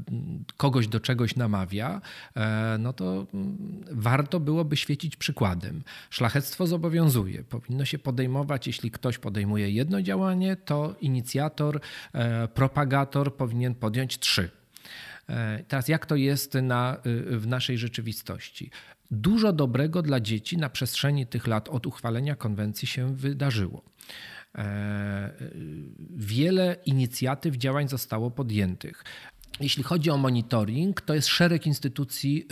kogoś 0.57 0.89
do 0.89 1.01
czegoś 1.01 1.37
namawia, 1.37 2.01
e, 2.37 2.77
no 2.79 2.93
to 2.93 3.27
mm, 3.35 3.85
warto 3.91 4.41
byłoby 4.41 4.77
świecić 4.77 5.17
przykładem. 5.17 5.83
Szlachectwo 6.11 6.67
zobowiązuje, 6.67 7.45
powinno 7.45 7.85
się 7.85 7.99
podejmować, 7.99 8.67
jeśli 8.67 8.91
ktoś 8.91 9.19
podejmuje 9.19 9.71
jedno 9.71 10.03
działanie, 10.03 10.57
to 10.57 10.95
inicjator, 11.01 11.81
e, 12.13 12.49
propagator 12.49 13.37
powinien 13.37 13.75
podjąć 13.75 14.19
trzy. 14.19 14.51
E, 15.29 15.65
teraz 15.69 15.89
jak 15.89 16.07
to 16.07 16.17
jest 16.17 16.55
na, 16.55 16.97
y, 17.07 17.39
w 17.39 17.47
naszej 17.47 17.79
rzeczywistości? 17.79 18.71
Dużo 19.11 19.53
dobrego 19.53 20.03
dla 20.03 20.21
dzieci 20.21 20.59
na 20.59 20.71
przestrzeni 20.71 21.27
tych 21.27 21.47
lat 21.47 21.69
od 21.69 21.87
uchwalenia 21.87 22.37
konwencji 22.37 22.89
się 22.89 23.17
wydarzyło. 23.17 23.83
E, 24.59 25.33
wiele 26.17 26.77
inicjatyw, 26.87 27.57
działań 27.57 27.89
zostało 27.89 28.31
podjętych. 28.31 29.05
Jeśli 29.61 29.83
chodzi 29.83 30.11
o 30.11 30.17
monitoring, 30.17 31.01
to 31.01 31.15
jest 31.15 31.29
szereg 31.29 31.67
instytucji, 31.67 32.47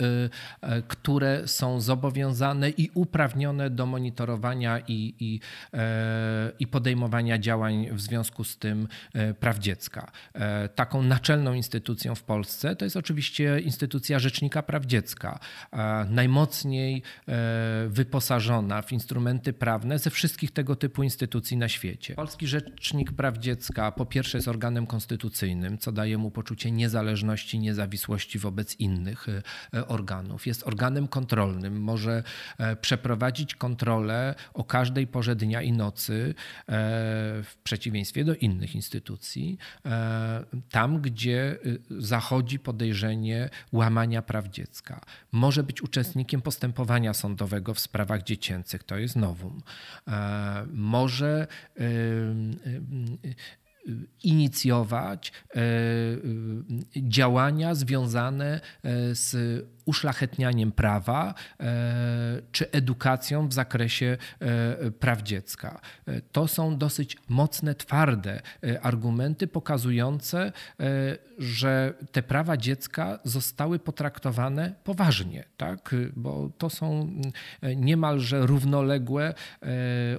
y, 0.63 0.67
y, 0.77 0.83
które 0.87 1.47
są 1.47 1.81
zobowiązane 1.81 2.69
i 2.69 2.89
uprawnione 2.93 3.69
do 3.69 3.85
monitorowania 3.85 4.79
i, 4.79 5.13
i, 5.19 5.39
y, 5.73 5.79
i 6.59 6.67
podejmowania 6.67 7.39
działań 7.39 7.87
w 7.91 8.01
związku 8.01 8.43
z 8.43 8.57
tym 8.57 8.87
praw 9.39 9.59
dziecka. 9.59 10.11
Taką 10.75 11.01
naczelną 11.01 11.53
instytucją 11.53 12.15
w 12.15 12.23
Polsce 12.23 12.75
to 12.75 12.85
jest 12.85 12.97
oczywiście 12.97 13.59
instytucja 13.59 14.19
Rzecznika 14.19 14.63
Praw 14.63 14.85
Dziecka, 14.85 15.39
najmocniej 16.09 17.01
wyposażona 17.87 18.81
w 18.81 18.91
instrumenty 18.91 19.53
prawne 19.53 19.99
ze 19.99 20.09
wszystkich 20.09 20.51
tego 20.51 20.75
typu 20.75 21.03
instytucji 21.03 21.57
na 21.57 21.69
świecie. 21.69 22.15
Polski 22.15 22.47
Rzecznik 22.47 23.11
Praw 23.11 23.37
Dziecka 23.37 23.91
po 23.91 24.05
pierwsze 24.05 24.37
jest 24.37 24.47
organem 24.47 24.87
konstytucyjnym, 24.87 25.77
co 25.77 25.91
daje 25.91 26.17
mu 26.17 26.31
poczucie 26.31 26.71
niezależności 26.71 26.84
niezależności, 26.85 27.59
niezawisłości 27.59 28.39
wobec 28.39 28.79
innych 28.79 29.29
e, 29.29 29.41
e, 29.73 29.87
organów. 29.87 30.47
Jest 30.47 30.67
organem 30.67 31.07
kontrolnym, 31.07 31.81
może 31.81 32.23
e, 32.57 32.75
przeprowadzić 32.75 33.55
kontrolę 33.55 34.35
o 34.53 34.63
każdej 34.63 35.07
porze 35.07 35.35
dnia 35.35 35.61
i 35.61 35.71
nocy, 35.71 36.35
w 37.43 37.53
przeciwieństwie 37.63 38.25
do 38.25 38.35
innych 38.35 38.75
instytucji, 38.75 39.57
tam 40.69 41.01
gdzie 41.01 41.57
zachodzi 41.89 42.59
podejrzenie 42.59 43.49
łamania 43.71 44.21
praw 44.21 44.47
dziecka. 44.47 45.01
Może 45.31 45.63
być 45.63 45.81
uczestnikiem 45.81 46.41
postępowania 46.41 47.13
sądowego 47.13 47.73
w 47.73 47.79
sprawach 47.79 48.23
dziecięcych, 48.23 48.83
to 48.83 48.97
jest 48.97 49.15
nowum. 49.15 49.61
Może 50.73 51.47
inicjować 54.23 55.31
e, 55.55 55.61
działania 56.95 57.75
związane 57.75 58.61
e, 58.83 59.15
z 59.15 59.35
uszlachetnianiem 59.85 60.71
prawa 60.71 61.33
e, 61.59 62.41
czy 62.51 62.71
edukacją 62.71 63.47
w 63.47 63.53
zakresie 63.53 64.17
e, 64.39 64.91
praw 64.91 65.21
dziecka. 65.21 65.81
E, 66.05 66.21
to 66.21 66.47
są 66.47 66.77
dosyć 66.77 67.17
mocne, 67.29 67.75
twarde 67.75 68.41
argumenty 68.81 69.47
pokazujące, 69.47 70.51
że 71.37 71.93
te 72.11 72.23
prawa 72.23 72.57
dziecka 72.57 73.19
zostały 73.23 73.79
potraktowane 73.79 74.73
poważnie, 74.83 75.43
tak? 75.57 75.95
bo 76.15 76.49
to 76.57 76.69
są 76.69 77.09
niemalże 77.75 78.45
równoległe 78.45 79.33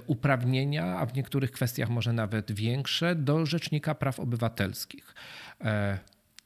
uprawnienia, 0.07 0.97
a 0.97 1.05
w 1.05 1.13
niektórych 1.13 1.51
kwestiach 1.51 1.89
może 1.89 2.13
nawet 2.13 2.51
większe, 2.51 3.15
do 3.15 3.45
Rzecznika 3.45 3.95
Praw 3.95 4.19
Obywatelskich 4.19 5.15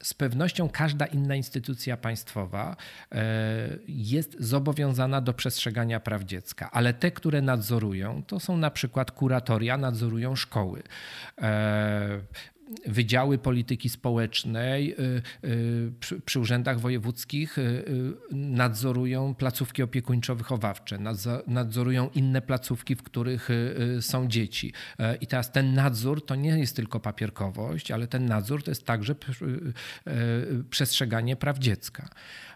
z 0.02 0.14
pewnością 0.14 0.68
każda 0.68 1.06
inna 1.06 1.34
instytucja 1.34 1.96
państwowa 1.96 2.76
e, 3.12 3.24
jest 3.88 4.36
zobowiązana 4.40 5.20
do 5.20 5.34
przestrzegania 5.34 6.00
praw 6.00 6.22
dziecka, 6.24 6.70
ale 6.72 6.94
te, 6.94 7.10
które 7.10 7.42
nadzorują, 7.42 8.22
to 8.26 8.40
są 8.40 8.56
na 8.56 8.70
przykład 8.70 9.10
kuratoria, 9.10 9.76
nadzorują 9.78 10.36
szkoły. 10.36 10.82
Wydziały 12.86 13.38
polityki 13.38 13.88
społecznej 13.88 14.92
y, 14.92 15.22
y, 15.48 15.92
przy, 16.00 16.20
przy 16.20 16.40
urzędach 16.40 16.80
wojewódzkich 16.80 17.58
y, 17.58 17.84
nadzorują 18.32 19.34
placówki 19.34 19.82
opiekuńczo-wychowawcze, 19.82 20.98
nadzorują 21.46 22.10
inne 22.14 22.42
placówki, 22.42 22.96
w 22.96 23.02
których 23.02 23.48
są 24.00 24.28
dzieci. 24.28 24.72
E, 24.98 25.16
I 25.16 25.26
teraz 25.26 25.52
ten 25.52 25.74
nadzór 25.74 26.26
to 26.26 26.34
nie 26.34 26.58
jest 26.58 26.76
tylko 26.76 27.00
papierkowość, 27.00 27.90
ale 27.90 28.06
ten 28.06 28.26
nadzór 28.26 28.62
to 28.62 28.70
jest 28.70 28.86
także 28.86 29.14
przestrzeganie 30.70 31.36
praw 31.36 31.58
dziecka. 31.58 32.08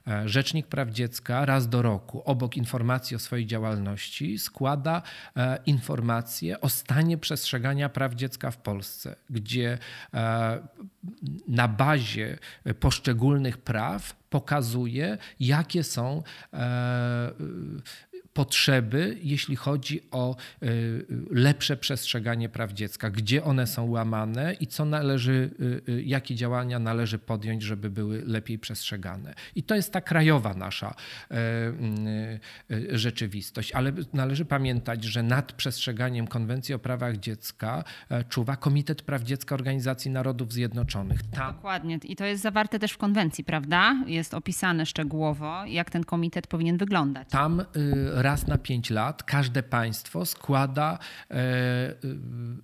E, 0.08 0.28
Rzecznik 0.28 0.66
Praw 0.66 0.90
Dziecka 0.90 1.44
raz 1.44 1.68
do 1.68 1.82
roku, 1.82 2.22
obok 2.24 2.56
informacji 2.56 3.16
o 3.16 3.18
swojej 3.18 3.46
działalności, 3.46 4.38
składa 4.38 5.02
e, 5.36 5.58
informacje 5.66 6.60
o 6.60 6.68
stanie 6.68 7.18
przestrzegania 7.18 7.88
praw 7.88 8.14
dziecka 8.14 8.50
w 8.50 8.56
Polsce, 8.56 9.16
gdzie 9.30 9.78
e, 10.14 10.58
na 11.48 11.68
bazie 11.68 12.38
poszczególnych 12.80 13.58
praw 13.58 14.16
pokazuje, 14.30 15.18
jakie 15.40 15.84
są 15.84 16.22
potrzeby, 18.36 19.16
jeśli 19.22 19.56
chodzi 19.56 20.00
o 20.10 20.36
y, 20.62 21.06
lepsze 21.30 21.76
przestrzeganie 21.76 22.48
praw 22.48 22.72
dziecka, 22.72 23.10
gdzie 23.10 23.44
one 23.44 23.66
są 23.66 23.90
łamane 23.90 24.54
i 24.60 24.66
co 24.66 24.84
należy, 24.84 25.50
y, 25.88 25.92
y, 25.92 26.02
jakie 26.02 26.34
działania 26.34 26.78
należy 26.78 27.18
podjąć, 27.18 27.62
żeby 27.62 27.90
były 27.90 28.22
lepiej 28.26 28.58
przestrzegane. 28.58 29.34
I 29.54 29.62
to 29.62 29.74
jest 29.74 29.92
ta 29.92 30.00
krajowa 30.00 30.54
nasza 30.54 30.94
rzeczywistość, 32.90 33.72
ale 33.72 33.92
należy 34.12 34.44
pamiętać, 34.44 35.04
że 35.04 35.22
nad 35.22 35.52
przestrzeganiem 35.52 36.26
Konwencji 36.26 36.74
o 36.74 36.78
prawach 36.78 37.16
dziecka 37.16 37.84
e, 38.08 38.24
czuwa 38.24 38.56
Komitet 38.56 39.02
Praw 39.02 39.22
Dziecka 39.22 39.54
Organizacji 39.54 40.10
Narodów 40.10 40.52
Zjednoczonych. 40.52 41.20
Tam... 41.22 41.54
Dokładnie. 41.54 41.98
I 42.04 42.16
to 42.16 42.24
jest 42.24 42.42
zawarte 42.42 42.78
też 42.78 42.92
w 42.92 42.98
konwencji, 42.98 43.44
prawda? 43.44 44.04
Jest 44.06 44.34
opisane 44.34 44.86
szczegółowo, 44.86 45.64
jak 45.66 45.90
ten 45.90 46.04
komitet 46.04 46.46
powinien 46.46 46.76
wyglądać. 46.76 47.28
Tam 47.28 47.64
raz 48.26 48.46
na 48.46 48.58
pięć 48.58 48.90
lat 48.90 49.22
każde 49.22 49.62
państwo 49.62 50.26
składa 50.26 50.98
e, 51.30 51.34
e, 51.34 51.94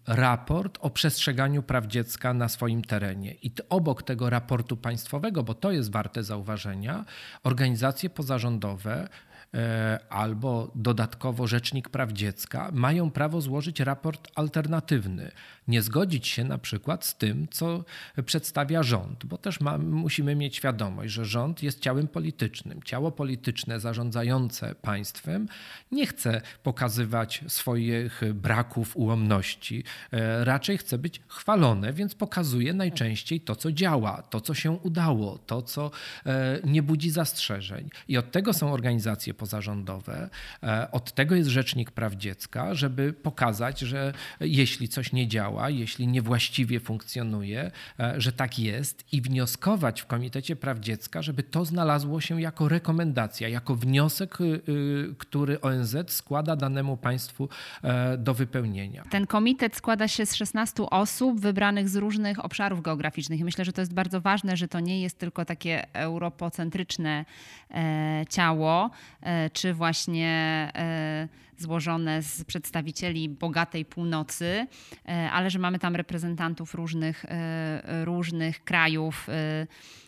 raport 0.07 0.79
o 0.81 0.91
przestrzeganiu 0.91 1.63
praw 1.63 1.87
dziecka 1.87 2.35
na 2.35 2.49
swoim 2.49 2.83
terenie. 2.83 3.35
I 3.43 3.51
obok 3.69 4.03
tego 4.03 4.31
raportu 4.31 4.77
państwowego, 4.77 5.43
bo 5.43 5.55
to 5.55 5.73
jest 5.73 5.93
warte 5.93 6.23
zauważenia, 6.25 7.05
organizacje 7.45 8.11
pozarządowe 8.11 9.09
E, 9.55 9.99
albo 10.09 10.71
dodatkowo 10.75 11.47
Rzecznik 11.47 11.89
Praw 11.89 12.13
Dziecka 12.13 12.71
mają 12.73 13.11
prawo 13.11 13.41
złożyć 13.41 13.81
raport 13.81 14.29
alternatywny. 14.35 15.31
Nie 15.69 15.83
zgodzić 15.83 16.29
się 16.29 16.45
na 16.45 16.59
przykład 16.59 17.05
z 17.05 17.17
tym, 17.17 17.49
co 17.51 17.85
przedstawia 18.27 18.83
rząd, 18.83 19.27
bo 19.27 19.39
też 19.39 19.61
ma, 19.61 19.79
musimy 19.79 20.35
mieć 20.35 20.57
świadomość, 20.57 21.13
że 21.13 21.25
rząd 21.25 21.63
jest 21.63 21.81
ciałem 21.81 22.09
politycznym. 22.09 22.83
Ciało 22.83 23.13
polityczne 23.13 23.81
zarządzające 23.81 24.75
państwem 24.75 25.49
nie 25.93 26.07
chce 26.07 26.41
pokazywać 26.63 27.45
swoich 27.49 28.21
braków, 28.35 28.97
ułomności. 28.97 29.85
E, 30.13 30.45
raczej 30.45 30.79
chce 30.79 30.99
być 30.99 31.21
chwalone, 31.29 31.93
więc 31.93 32.15
pokazuje 32.15 32.75
najczęściej 32.75 33.41
to, 33.41 33.57
co 33.57 33.73
działa, 33.73 34.23
to, 34.23 34.41
co 34.41 34.55
się 34.55 34.71
udało, 34.71 35.39
to, 35.39 35.63
co 35.63 35.91
e, 36.27 36.61
nie 36.65 36.83
budzi 36.83 37.11
zastrzeżeń. 37.11 37.91
I 38.09 38.19
od 38.19 38.33
tego 38.33 38.53
są 38.53 38.73
organizacje 38.73 39.35
pozarządowe. 39.35 40.31
E, 40.63 40.91
od 40.91 41.13
tego 41.13 41.35
jest 41.35 41.51
Rzecznik 41.51 41.91
Praw 41.91 42.15
Dziecka, 42.15 42.75
żeby 42.75 43.13
pokazać, 43.13 43.81
że 43.81 44.13
jeśli 44.41 44.89
coś 44.89 45.13
nie 45.13 45.29
działa, 45.29 45.52
jeśli 45.69 46.07
niewłaściwie 46.07 46.81
funkcjonuje, 46.81 47.71
e, 48.01 48.21
że 48.21 48.33
tak 48.33 48.59
jest 48.59 49.05
i 49.13 49.23
wnioskować 49.23 50.01
w 50.01 50.07
Komitecie 50.07 50.57
Praw 50.57 50.79
Dziecka, 50.79 51.23
żeby 51.23 51.43
to 51.43 51.65
znalazło 51.65 52.21
się 52.21 52.41
jako 52.41 52.69
rekomendacja, 52.69 53.49
jako 53.49 53.77
wniosek, 53.77 54.41
y, 54.41 54.45
y, 54.45 55.15
który 55.19 55.61
ONZ 55.61 55.97
składa 56.09 56.57
danemu 56.57 56.97
państwu 56.97 57.49
e, 57.83 58.17
do 58.19 58.35
wypełnienia. 58.35 59.05
Ten 59.11 59.27
komitet 59.27 59.77
składa 59.77 60.09
się 60.09 60.27
z 60.27 60.35
16 60.35 60.83
osób 60.91 61.41
wybranych 61.41 61.89
z 61.89 61.97
różnych 61.97 62.45
obszarów 62.45 62.83
geograficznych 62.83 63.41
i 63.41 63.45
myślę, 63.45 63.65
że 63.65 63.73
to 63.73 63.81
jest 63.81 63.95
bardzo 63.95 64.21
ważne, 64.21 64.57
że 64.57 64.69
to 64.69 64.81
nie 64.81 65.03
jest 65.03 65.19
tylko 65.19 65.45
takie 65.45 65.95
europocentryczne 65.95 67.25
ciało, 68.29 68.91
E, 69.23 69.51
czy 69.51 69.75
właśnie 69.75 70.73
złożone 71.59 72.23
z 72.23 72.45
przedstawicieli 72.45 73.29
bogatej 73.29 73.85
północy, 73.85 74.67
e, 75.09 75.31
ale 75.31 75.51
że 75.51 75.59
mamy 75.59 75.79
tam 75.79 75.97
reprezentantów 75.97 76.75
różnych, 76.75 77.25
różnych 78.05 78.65
krajów 78.65 79.27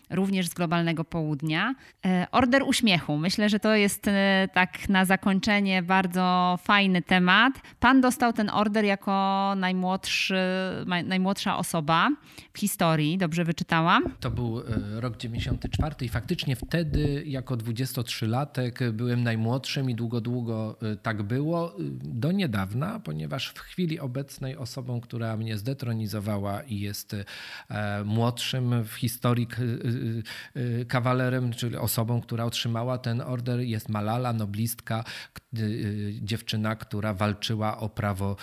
również 0.09 0.47
z 0.47 0.53
globalnego 0.53 1.03
południa. 1.03 1.75
E, 2.05 2.27
order 2.31 2.63
uśmiechu. 2.63 3.17
Myślę, 3.17 3.49
że 3.49 3.59
to 3.59 3.75
jest 3.75 4.07
e, 4.07 4.47
tak 4.53 4.89
na 4.89 5.05
zakończenie 5.05 5.83
bardzo 5.83 6.57
fajny 6.63 7.01
temat. 7.01 7.53
Pan 7.79 8.01
dostał 8.01 8.33
ten 8.33 8.49
order 8.49 8.85
jako 8.85 9.53
najmłodszy, 9.57 10.35
najmłodsza 11.05 11.57
osoba 11.57 12.09
w 12.53 12.59
historii. 12.59 13.17
Dobrze 13.17 13.43
wyczytałam? 13.43 14.03
To 14.19 14.31
był 14.31 14.61
rok 14.95 15.17
94 15.17 15.95
i 16.01 16.09
faktycznie 16.09 16.55
wtedy 16.55 17.23
jako 17.25 17.55
23-latek 17.55 18.91
byłem 18.91 19.23
najmłodszym 19.23 19.89
i 19.89 19.95
długo, 19.95 20.21
długo 20.21 20.77
tak 21.01 21.23
było. 21.23 21.75
Do 22.03 22.31
niedawna, 22.31 22.99
ponieważ 22.99 23.47
w 23.47 23.59
chwili 23.59 23.99
obecnej 23.99 24.57
osobą, 24.57 25.01
która 25.01 25.37
mnie 25.37 25.57
zdetronizowała 25.57 26.61
i 26.61 26.79
jest 26.79 27.15
młodszym 28.05 28.83
w 28.83 28.93
historii 28.93 29.47
kawalerem, 30.87 31.53
czyli 31.53 31.77
osobą, 31.77 32.21
która 32.21 32.45
otrzymała 32.45 32.97
ten 32.97 33.21
order 33.21 33.59
jest 33.59 33.89
Malala, 33.89 34.33
noblistka, 34.33 35.03
y, 35.59 36.13
dziewczyna, 36.21 36.75
która 36.75 37.13
walczyła 37.13 37.77
o 37.77 37.89
prawo 37.89 38.35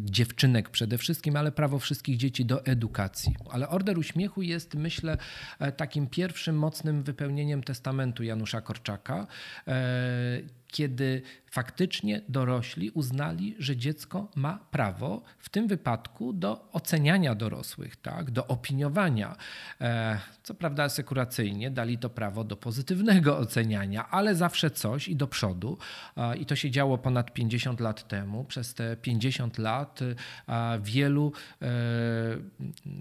dziewczynek 0.00 0.70
przede 0.70 0.98
wszystkim, 0.98 1.36
ale 1.36 1.52
prawo 1.52 1.78
wszystkich 1.78 2.16
dzieci 2.16 2.44
do 2.44 2.64
edukacji. 2.66 3.36
Ale 3.50 3.68
Order 3.68 3.98
Uśmiechu 3.98 4.42
jest, 4.42 4.74
myślę, 4.74 5.18
e, 5.58 5.72
takim 5.72 6.06
pierwszym 6.06 6.58
mocnym 6.58 7.02
wypełnieniem 7.02 7.62
testamentu 7.62 8.22
Janusza 8.22 8.60
Korczaka 8.60 9.26
e, 9.66 10.42
kiedy 10.68 11.22
faktycznie 11.50 12.20
dorośli 12.28 12.90
uznali, 12.90 13.56
że 13.58 13.76
dziecko 13.76 14.28
ma 14.34 14.58
prawo 14.70 15.22
w 15.38 15.48
tym 15.48 15.68
wypadku 15.68 16.32
do 16.32 16.68
oceniania 16.72 17.34
dorosłych, 17.34 17.96
tak, 17.96 18.30
do 18.30 18.46
opiniowania. 18.46 19.36
E, 19.80 20.18
co 20.42 20.54
prawda 20.54 20.84
asekuracyjnie 20.84 21.70
dali 21.70 21.98
to 21.98 22.10
prawo 22.10 22.44
do 22.44 22.56
pozytywnego 22.56 23.38
oceniania, 23.38 24.08
ale 24.10 24.34
zawsze 24.34 24.70
coś 24.70 25.08
i 25.08 25.16
do 25.16 25.26
przodu. 25.26 25.78
E, 26.16 26.36
I 26.36 26.46
to 26.46 26.56
się 26.56 26.70
działo 26.70 26.98
ponad 26.98 27.32
50 27.32 27.80
lat 27.80 28.08
temu. 28.08 28.44
Przez 28.44 28.74
te 28.74 28.96
50 28.96 29.58
lat 29.58 30.00
e, 30.48 30.78
wielu 30.82 31.32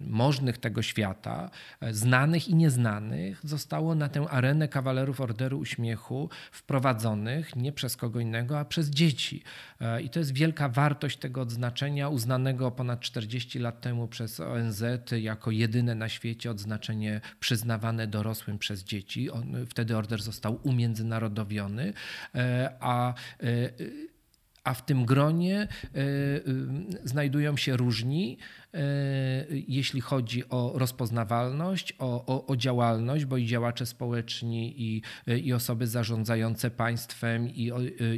możnych 0.08 0.58
tego 0.58 0.82
świata, 0.82 1.50
znanych 1.92 2.48
i 2.48 2.56
nieznanych, 2.56 3.40
zostało 3.44 3.96
na 3.96 4.10
tę 4.10 4.30
arenę 4.30 4.68
kawalerów 4.68 5.22
Orderu 5.22 5.60
Uśmiechu 5.60 6.30
wprowadzonych 6.52 7.56
nie 7.56 7.72
przez 7.72 7.98
kogo 7.98 8.20
innego, 8.20 8.37
a 8.58 8.66
przez 8.66 8.90
dzieci. 8.90 9.44
E, 9.82 10.02
I 10.02 10.10
to 10.10 10.20
jest 10.20 10.34
wielka 10.34 10.70
wartość 10.70 11.18
tego 11.18 11.42
odznaczenia, 11.42 12.10
uznanego 12.10 12.72
ponad 12.72 13.00
40 13.00 13.60
lat 13.60 13.82
temu 13.82 14.08
przez 14.08 14.40
ONZ 14.40 14.84
jako 15.12 15.52
jedyne 15.52 15.96
na 15.96 16.10
świecie 16.10 16.52
odznaczenie 16.52 17.22
przyznawane 17.40 18.08
dorosłym 18.08 18.58
przez 18.58 18.84
dzieci. 18.84 19.30
On, 19.30 19.66
wtedy 19.70 19.98
order 19.98 20.22
został 20.22 20.60
umiędzynarodowiony, 20.64 21.94
e, 22.36 22.74
a 22.80 23.14
e, 23.44 23.70
a 24.64 24.74
w 24.74 24.86
tym 24.86 25.06
gronie 25.06 25.68
znajdują 27.04 27.58
się 27.58 27.78
różni, 27.78 28.38
jeśli 29.68 30.02
chodzi 30.02 30.50
o 30.50 30.72
rozpoznawalność, 30.76 31.94
o, 32.00 32.26
o, 32.26 32.48
o 32.48 32.56
działalność, 32.56 33.26
bo 33.26 33.38
i 33.38 33.46
działacze 33.46 33.86
społeczni, 33.86 34.82
i, 34.82 35.02
i 35.46 35.54
osoby 35.54 35.88
zarządzające 35.88 36.72
państwem, 36.72 37.50
i, 37.50 37.72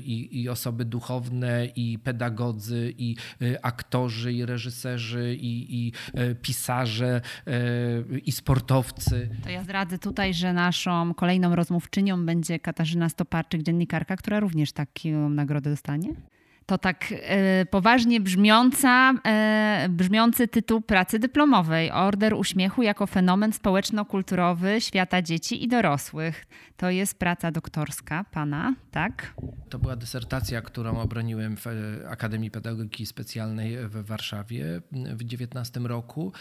i, 0.05 0.41
i 0.41 0.49
osoby 0.49 0.85
duchowne, 0.85 1.65
i 1.75 1.99
pedagodzy, 1.99 2.93
i 2.97 3.15
e, 3.41 3.65
aktorzy, 3.65 4.33
i 4.33 4.45
reżyserzy, 4.45 5.35
i, 5.35 5.85
i 5.85 5.91
e, 6.13 6.35
pisarze, 6.35 7.21
i 8.25 8.31
sportowcy. 8.31 9.29
To 9.43 9.49
ja 9.49 9.63
zdradzę 9.63 9.99
tutaj, 9.99 10.33
że 10.33 10.53
naszą 10.53 11.13
kolejną 11.13 11.55
rozmówczynią 11.55 12.25
będzie 12.25 12.59
Katarzyna 12.59 13.09
Stoparczyk, 13.09 13.63
dziennikarka, 13.63 14.15
która 14.15 14.39
również 14.39 14.71
taką 14.71 15.29
nagrodę 15.29 15.69
dostanie 15.69 16.13
to 16.69 16.77
tak 16.77 17.05
e, 17.11 17.65
poważnie 17.65 18.21
brzmiąca, 18.21 19.13
e, 19.25 19.87
brzmiący 19.89 20.47
tytuł 20.47 20.81
pracy 20.81 21.19
dyplomowej. 21.19 21.91
Order 21.91 22.33
Uśmiechu 22.33 22.81
jako 22.81 23.07
fenomen 23.07 23.53
społeczno-kulturowy 23.53 24.81
świata 24.81 25.21
dzieci 25.21 25.63
i 25.63 25.67
dorosłych. 25.67 26.45
To 26.77 26.89
jest 26.89 27.19
praca 27.19 27.51
doktorska 27.51 28.25
pana, 28.31 28.75
tak? 28.91 29.33
To 29.69 29.79
była 29.79 29.95
dysertacja, 29.95 30.61
którą 30.61 30.99
obroniłem 30.99 31.57
w 31.57 31.67
e, 31.67 31.71
Akademii 32.09 32.51
Pedagogiki 32.51 33.05
Specjalnej 33.05 33.77
w 33.87 34.05
Warszawie 34.05 34.81
w 34.91 35.23
19 35.23 35.79
roku, 35.79 36.33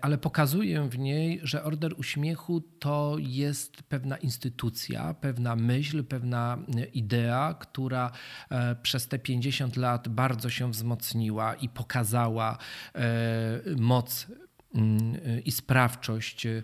ale 0.00 0.18
pokazuję 0.18 0.88
w 0.88 0.98
niej, 0.98 1.40
że 1.42 1.64
Order 1.64 1.94
Uśmiechu 1.98 2.60
to 2.60 3.16
jest 3.18 3.82
pewna 3.82 4.16
instytucja, 4.16 5.14
pewna 5.14 5.56
myśl, 5.56 6.04
pewna 6.04 6.58
idea, 6.94 7.54
która 7.54 8.10
przez 8.82 9.08
te 9.08 9.18
50 9.18 9.61
50 9.62 9.76
lat 9.76 10.08
bardzo 10.08 10.50
się 10.50 10.70
wzmocniła 10.70 11.54
i 11.54 11.68
pokazała 11.68 12.58
e, 12.94 13.00
moc 13.76 14.26
mm, 14.74 15.16
i 15.44 15.52
sprawczość 15.52 16.46
e, 16.46 16.62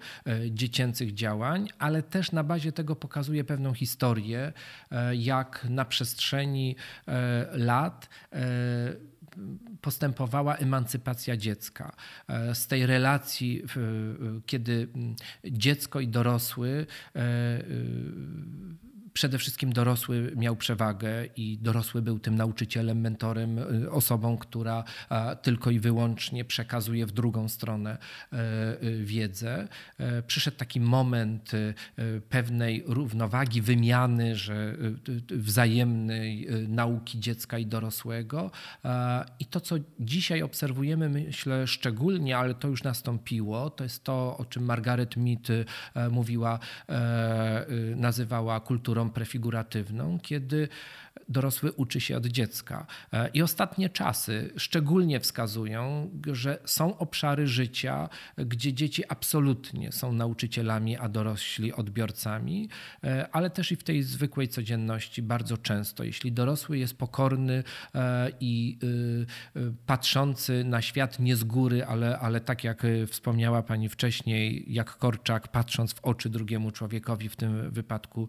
dziecięcych 0.50 1.14
działań, 1.14 1.68
ale 1.78 2.02
też 2.02 2.32
na 2.32 2.44
bazie 2.44 2.72
tego 2.72 2.96
pokazuje 2.96 3.44
pewną 3.44 3.74
historię, 3.74 4.52
e, 4.90 5.16
jak 5.16 5.66
na 5.70 5.84
przestrzeni 5.84 6.76
lat 7.52 8.08
postępowała 9.80 10.56
emancypacja 10.56 11.36
dziecka. 11.36 11.96
Z 12.54 12.66
tej 12.66 12.86
relacji, 12.86 13.62
kiedy 14.46 14.88
mm, 14.94 15.16
dziecko 15.44 16.00
i 16.00 16.08
dorosły 16.08 16.86
przede 19.12 19.38
wszystkim 19.38 19.72
dorosły 19.72 20.32
miał 20.36 20.56
przewagę 20.56 21.26
i 21.36 21.58
dorosły 21.58 22.02
był 22.02 22.18
tym 22.18 22.34
nauczycielem, 22.34 23.00
mentorem, 23.00 23.58
y, 23.58 23.90
osobą, 23.90 24.38
która 24.38 24.84
tylko 25.42 25.70
i 25.70 25.80
wyłącznie 25.80 26.44
przekazuje 26.44 27.06
w 27.06 27.12
drugą 27.12 27.48
stronę 27.48 27.98
e, 28.32 28.82
y, 28.82 29.04
wiedzę. 29.04 29.68
E, 29.98 30.22
przyszedł 30.22 30.56
taki 30.56 30.80
moment 30.80 31.54
y, 31.54 31.74
pewnej 32.28 32.84
równowagi, 32.86 33.62
wymiany, 33.62 34.36
że 34.36 34.76
wzajemnej 35.30 36.48
nauki 36.68 37.20
dziecka 37.20 37.58
i 37.58 37.66
dorosłego. 37.66 38.50
I 39.40 39.46
to, 39.46 39.60
co 39.60 39.76
dzisiaj 40.00 40.42
obserwujemy, 40.42 41.08
myślę 41.08 41.66
szczególnie, 41.66 42.38
ale 42.38 42.54
to 42.54 42.68
już 42.68 42.82
nastąpiło, 42.82 43.70
to 43.70 43.84
jest 43.84 44.04
to, 44.04 44.36
o 44.38 44.44
czym 44.44 44.64
Margaret 44.64 45.16
Mead 45.16 45.48
mówiła, 46.10 46.58
nazywała 47.96 48.60
kulturą 48.60 49.07
prefiguratywną, 49.10 50.18
kiedy 50.22 50.68
dorosły 51.28 51.72
uczy 51.72 52.00
się 52.00 52.16
od 52.16 52.26
dziecka. 52.26 52.86
E, 53.12 53.28
I 53.28 53.42
ostatnie 53.42 53.88
czasy 53.90 54.50
szczególnie 54.56 55.20
wskazują, 55.20 56.10
że 56.32 56.58
są 56.64 56.98
obszary 56.98 57.46
życia, 57.46 58.08
gdzie 58.36 58.72
dzieci 58.72 59.02
absolutnie 59.08 59.92
są 59.92 60.12
nauczycielami, 60.12 60.96
a 60.96 61.08
dorośli 61.08 61.72
odbiorcami, 61.72 62.68
e, 63.04 63.28
ale 63.32 63.50
też 63.50 63.72
i 63.72 63.76
w 63.76 63.84
tej 63.84 64.02
zwykłej 64.02 64.48
codzienności 64.48 65.22
bardzo 65.22 65.58
często, 65.58 66.04
jeśli 66.04 66.32
dorosły 66.32 66.78
jest 66.78 66.98
pokorny 66.98 67.64
e, 67.94 68.30
i 68.40 68.78
patrzący 69.86 70.64
na 70.64 70.82
świat 70.82 71.18
nie 71.18 71.36
z 71.36 71.44
góry, 71.44 71.84
ale, 71.84 72.18
ale 72.18 72.40
tak 72.40 72.64
jak 72.64 72.82
wspomniała 73.06 73.62
pani 73.62 73.88
wcześniej, 73.88 74.64
jak 74.68 74.96
Korczak, 74.96 75.48
patrząc 75.48 75.92
w 75.92 76.00
oczy 76.04 76.30
drugiemu 76.30 76.70
człowiekowi, 76.70 77.28
w 77.28 77.36
tym 77.36 77.70
wypadku 77.70 78.28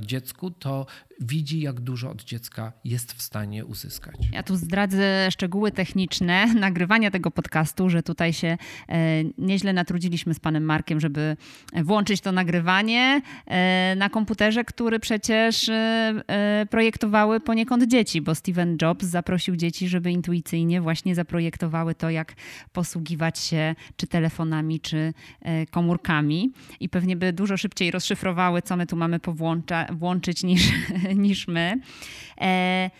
dziecku, 0.00 0.50
to 0.50 0.86
widzi, 1.20 1.60
jak 1.60 1.80
dużo 1.80 2.10
od 2.10 2.24
dziecka 2.24 2.37
jest 2.84 3.12
w 3.12 3.22
stanie 3.22 3.66
uzyskać. 3.66 4.14
Ja 4.32 4.42
tu 4.42 4.56
zdradzę 4.56 5.30
szczegóły 5.30 5.72
techniczne 5.72 6.46
nagrywania 6.54 7.10
tego 7.10 7.30
podcastu, 7.30 7.90
że 7.90 8.02
tutaj 8.02 8.32
się 8.32 8.58
e, 8.88 9.24
nieźle 9.38 9.72
natrudziliśmy 9.72 10.34
z 10.34 10.40
panem 10.40 10.64
Markiem, 10.64 11.00
żeby 11.00 11.36
włączyć 11.72 12.20
to 12.20 12.32
nagrywanie 12.32 13.20
e, 13.46 13.94
na 13.96 14.08
komputerze, 14.08 14.64
który 14.64 15.00
przecież 15.00 15.68
e, 15.68 16.66
projektowały 16.70 17.40
poniekąd 17.40 17.84
dzieci, 17.86 18.20
bo 18.20 18.34
Steven 18.34 18.76
Jobs 18.82 19.06
zaprosił 19.06 19.56
dzieci, 19.56 19.88
żeby 19.88 20.10
intuicyjnie 20.10 20.80
właśnie 20.80 21.14
zaprojektowały 21.14 21.94
to, 21.94 22.10
jak 22.10 22.34
posługiwać 22.72 23.38
się 23.38 23.74
czy 23.96 24.06
telefonami, 24.06 24.80
czy 24.80 25.12
komórkami 25.70 26.52
i 26.80 26.88
pewnie 26.88 27.16
by 27.16 27.32
dużo 27.32 27.56
szybciej 27.56 27.90
rozszyfrowały, 27.90 28.62
co 28.62 28.76
my 28.76 28.86
tu 28.86 28.96
mamy 28.96 29.20
włączyć 29.90 30.42
niż, 30.42 30.72
niż 31.26 31.48
my. 31.48 31.80
E, 32.40 32.90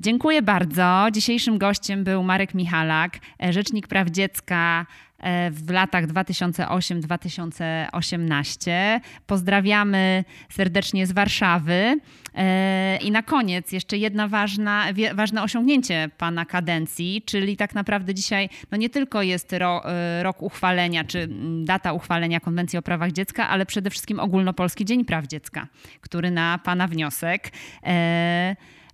dziękuję 0.00 0.42
bardzo. 0.42 1.06
Dzisiejszym 1.12 1.58
gościem 1.58 2.04
był 2.04 2.22
Marek 2.22 2.54
Michalak, 2.54 3.18
e, 3.42 3.52
Rzecznik 3.52 3.88
Praw 3.88 4.08
Dziecka 4.08 4.86
e, 5.18 5.50
w 5.50 5.70
latach 5.70 6.06
2008-2018. 6.06 9.00
Pozdrawiamy 9.26 10.24
serdecznie 10.48 11.06
z 11.06 11.12
Warszawy. 11.12 12.00
E, 12.34 12.98
I 13.02 13.10
na 13.10 13.22
koniec 13.22 13.72
jeszcze 13.72 13.98
jedna 13.98 14.28
ważna, 14.28 14.84
ważne 15.14 15.42
osiągnięcie 15.42 16.10
pana 16.18 16.44
kadencji, 16.44 17.22
czyli 17.26 17.56
tak 17.56 17.74
naprawdę 17.74 18.14
dzisiaj 18.14 18.48
no 18.70 18.78
nie 18.78 18.90
tylko 18.90 19.22
jest 19.22 19.52
ro, 19.52 19.82
e, 19.84 20.22
rok 20.22 20.42
uchwalenia, 20.42 21.04
czy 21.04 21.28
data 21.64 21.92
uchwalenia 21.92 22.40
Konwencji 22.40 22.78
o 22.78 22.82
prawach 22.82 23.12
dziecka, 23.12 23.48
ale 23.48 23.66
przede 23.66 23.90
wszystkim 23.90 24.20
ogólnopolski 24.20 24.84
Dzień 24.84 25.04
Praw 25.04 25.26
Dziecka, 25.26 25.66
który 26.00 26.30
na 26.30 26.58
pana 26.64 26.88
wniosek 26.88 27.52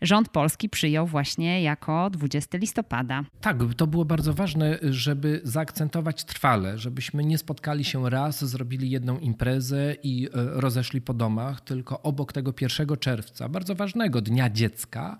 rząd 0.02 0.28
polski 0.28 0.68
przyjął 0.68 1.06
właśnie 1.06 1.62
jako 1.62 2.11
20 2.11 2.59
listopada. 2.59 3.24
Tak, 3.40 3.57
to 3.76 3.86
było 3.86 4.05
bardzo 4.05 4.34
ważne, 4.34 4.78
żeby 4.82 5.40
zaakcentować 5.44 6.24
trwale, 6.24 6.78
żebyśmy 6.78 7.24
nie 7.24 7.38
spotkali 7.38 7.84
się 7.84 8.11
raz, 8.11 8.44
zrobili 8.44 8.90
jedną 8.90 9.18
imprezę 9.18 9.94
i 10.03 10.26
e, 10.26 10.30
rozeszli 10.34 11.01
po 11.01 11.14
domach, 11.14 11.61
tylko 11.61 12.03
obok 12.03 12.32
tego 12.32 12.55
1 12.61 12.97
czerwca, 12.97 13.49
bardzo 13.49 13.74
ważnego 13.74 14.20
Dnia 14.20 14.51
Dziecka, 14.51 15.18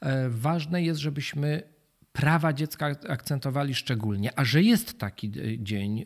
e, 0.00 0.28
ważne 0.28 0.82
jest, 0.82 1.00
żebyśmy 1.00 1.77
prawa 2.18 2.52
dziecka 2.52 2.86
akcentowali 3.08 3.74
szczególnie, 3.74 4.38
a 4.38 4.44
że 4.44 4.62
jest 4.62 4.98
taki 4.98 5.26
e, 5.26 5.58
dzień, 5.58 6.00
e, 6.00 6.04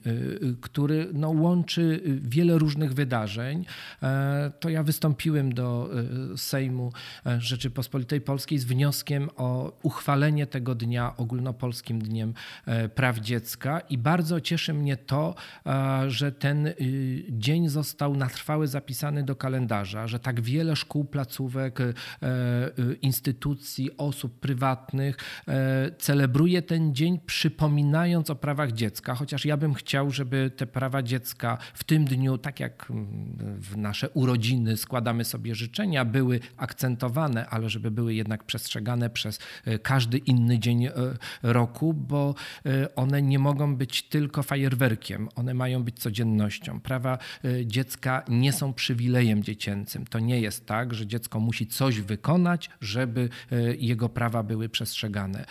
który 0.60 1.08
no, 1.12 1.30
łączy 1.30 2.00
wiele 2.22 2.58
różnych 2.58 2.94
wydarzeń, 2.94 3.64
e, 4.02 4.52
to 4.60 4.68
ja 4.68 4.82
wystąpiłem 4.82 5.54
do 5.54 5.90
Sejmu 6.36 6.92
Rzeczypospolitej 7.38 8.20
Polskiej 8.20 8.58
z 8.58 8.64
wnioskiem 8.64 9.30
o 9.36 9.78
uchwalenie 9.82 10.46
tego 10.46 10.74
dnia 10.74 11.16
ogólnopolskim 11.16 12.02
Dniem 12.02 12.34
Praw 12.94 13.18
Dziecka 13.18 13.80
i 13.80 13.98
bardzo 13.98 14.40
cieszy 14.40 14.74
mnie 14.74 14.96
to, 14.96 15.34
że 16.08 16.32
ten 16.32 16.72
dzień 17.28 17.68
został 17.68 18.16
na 18.16 18.26
trwałe 18.26 18.66
zapisany 18.66 19.24
do 19.24 19.36
kalendarza, 19.36 20.06
że 20.06 20.18
tak 20.18 20.40
wiele 20.40 20.76
szkół, 20.76 21.04
placówek, 21.04 21.78
instytucji, 23.02 23.96
osób 23.96 24.40
prywatnych 24.40 25.16
celebruje 26.02 26.62
ten 26.62 26.94
dzień, 26.94 27.20
przypominając 27.26 28.30
o 28.30 28.34
prawach 28.34 28.72
dziecka, 28.72 29.14
chociaż 29.14 29.44
ja 29.44 29.56
bym 29.56 29.74
chciał, 29.74 30.10
żeby 30.10 30.50
te 30.56 30.66
prawa 30.66 31.02
dziecka 31.02 31.58
w 31.74 31.84
tym 31.84 32.04
dniu, 32.04 32.38
tak 32.38 32.60
jak 32.60 32.90
mm, 32.90 33.36
w 33.60 33.76
nasze 33.76 34.10
urodziny 34.10 34.76
składamy 34.76 35.24
sobie 35.24 35.54
życzenia, 35.54 36.04
były 36.04 36.40
akcentowane, 36.56 37.46
ale 37.46 37.70
żeby 37.70 37.90
były 37.90 38.14
jednak 38.14 38.44
przestrzegane 38.44 39.10
przez 39.10 39.38
e, 39.64 39.78
każdy 39.78 40.18
inny 40.18 40.58
dzień 40.58 40.86
e, 40.86 40.92
roku, 41.42 41.94
bo 41.94 42.34
e, 42.66 42.94
one 42.94 43.22
nie 43.22 43.38
mogą 43.38 43.76
być 43.76 44.02
tylko 44.02 44.42
fajerwerkiem, 44.42 45.28
one 45.34 45.54
mają 45.54 45.82
być 45.82 45.98
codziennością. 45.98 46.80
Prawa 46.80 47.18
dziecka 47.64 48.24
nie 48.28 48.52
są 48.52 48.72
przywilejem 48.72 49.42
dziecięcym. 49.42 50.06
To 50.06 50.18
nie 50.18 50.40
jest 50.40 50.66
tak, 50.66 50.94
że 50.94 51.06
dziecko 51.06 51.40
musi 51.40 51.66
coś 51.66 52.00
wykonać, 52.00 52.70
żeby 52.80 53.28
jego 53.78 54.08
prawa 54.08 54.42
były 54.42 54.68
przestrzegane 54.68 55.44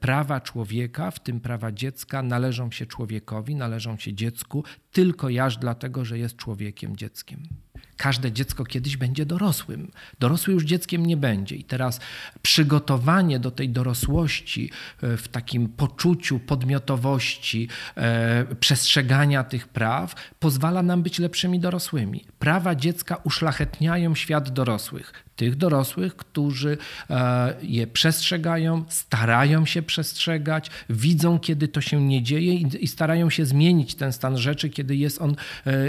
prawa 0.00 0.40
człowieka, 0.40 1.10
w 1.10 1.20
tym 1.20 1.40
prawa 1.40 1.72
dziecka, 1.72 2.22
należą 2.22 2.70
się 2.70 2.86
człowiekowi, 2.86 3.54
należą 3.54 3.98
się 3.98 4.14
dziecku 4.14 4.64
tylko 4.92 5.28
jaż 5.28 5.56
dlatego, 5.56 6.04
że 6.04 6.18
jest 6.18 6.36
człowiekiem, 6.36 6.96
dzieckiem. 6.96 7.48
Każde 7.96 8.32
dziecko 8.32 8.64
kiedyś 8.64 8.96
będzie 8.96 9.26
dorosłym. 9.26 9.90
Dorosły 10.18 10.54
już 10.54 10.64
dzieckiem 10.64 11.06
nie 11.06 11.16
będzie. 11.16 11.56
I 11.56 11.64
teraz 11.64 12.00
przygotowanie 12.42 13.38
do 13.38 13.50
tej 13.50 13.68
dorosłości 13.68 14.70
e, 15.02 15.16
w 15.16 15.28
takim 15.28 15.68
poczuciu 15.68 16.38
podmiotowości, 16.38 17.68
e, 17.96 18.54
przestrzegania 18.60 19.44
tych 19.44 19.68
praw 19.68 20.14
pozwala 20.38 20.82
nam 20.82 21.02
być 21.02 21.18
lepszymi 21.18 21.60
dorosłymi. 21.60 22.24
Prawa 22.38 22.74
dziecka 22.74 23.16
uszlachetniają 23.24 24.14
świat 24.14 24.50
dorosłych 24.50 25.23
tych 25.36 25.56
dorosłych, 25.56 26.16
którzy 26.16 26.78
e, 27.10 27.54
je 27.62 27.86
przestrzegają, 27.86 28.84
starają 28.88 29.66
się 29.66 29.82
przestrzegać, 29.82 30.70
widzą, 30.90 31.38
kiedy 31.38 31.68
to 31.68 31.80
się 31.80 32.02
nie 32.02 32.22
dzieje 32.22 32.54
i 32.54 32.86
starają 32.86 33.30
się 33.30 33.46
zmienić 33.46 33.94
ten 33.94 34.12
stan 34.12 34.38
rzeczy, 34.38 34.70
kiedy 34.70 34.96
jest 34.96 35.20
on 35.22 35.36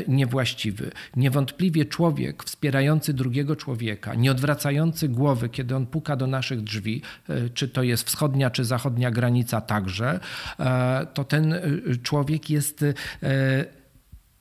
niewłaściwy. 0.08 0.91
Niewątpliwie 1.16 1.86
człowiek 1.86 2.43
wspierający 2.43 3.14
drugiego 3.14 3.56
człowieka, 3.56 4.16
nie 4.16 4.32
odwracający 4.32 5.10
głowy, 5.10 5.50
kiedy 5.50 5.76
on 5.76 5.86
puka 5.86 6.16
do 6.16 6.28
naszych 6.28 6.62
drzwi, 6.62 7.02
e, 7.30 7.50
czy 7.50 7.68
to 7.68 7.84
jest 7.84 8.08
wschodnia, 8.08 8.50
czy 8.50 8.66
zachodnia 8.66 9.12
granica 9.12 9.62
także, 9.62 10.20
e, 10.60 11.08
to 11.14 11.24
ten 11.24 11.54
e, 11.54 11.62
człowiek 12.04 12.50
jest 12.50 12.86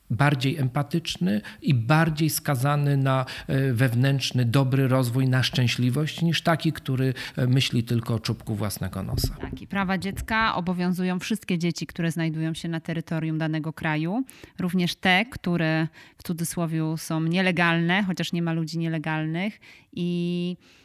bardziej 0.09 0.57
empatyczny 0.57 1.41
i 1.61 1.73
bardziej 1.73 2.29
skazany 2.29 2.97
na 2.97 3.25
wewnętrzny, 3.73 4.45
dobry 4.45 4.87
rozwój, 4.87 5.27
na 5.27 5.43
szczęśliwość, 5.43 6.21
niż 6.21 6.41
taki, 6.41 6.73
który 6.73 7.13
myśli 7.47 7.83
tylko 7.83 8.13
o 8.13 8.19
czubku 8.19 8.55
własnego 8.55 9.03
nosa. 9.03 9.35
Tak, 9.41 9.61
i 9.61 9.67
prawa 9.67 9.97
dziecka 9.97 10.55
obowiązują 10.55 11.19
wszystkie 11.19 11.57
dzieci, 11.57 11.87
które 11.87 12.11
znajdują 12.11 12.53
się 12.53 12.69
na 12.69 12.79
terytorium 12.79 13.37
danego 13.37 13.73
kraju, 13.73 14.23
również 14.59 14.95
te, 14.95 15.25
które 15.25 15.87
w 16.17 16.23
cudzysłowie 16.23 16.75
są 16.97 17.21
nielegalne, 17.21 18.03
chociaż 18.03 18.33
nie 18.33 18.41
ma 18.41 18.53
ludzi 18.53 18.77
nielegalnych 18.77 19.59
i 19.93 20.57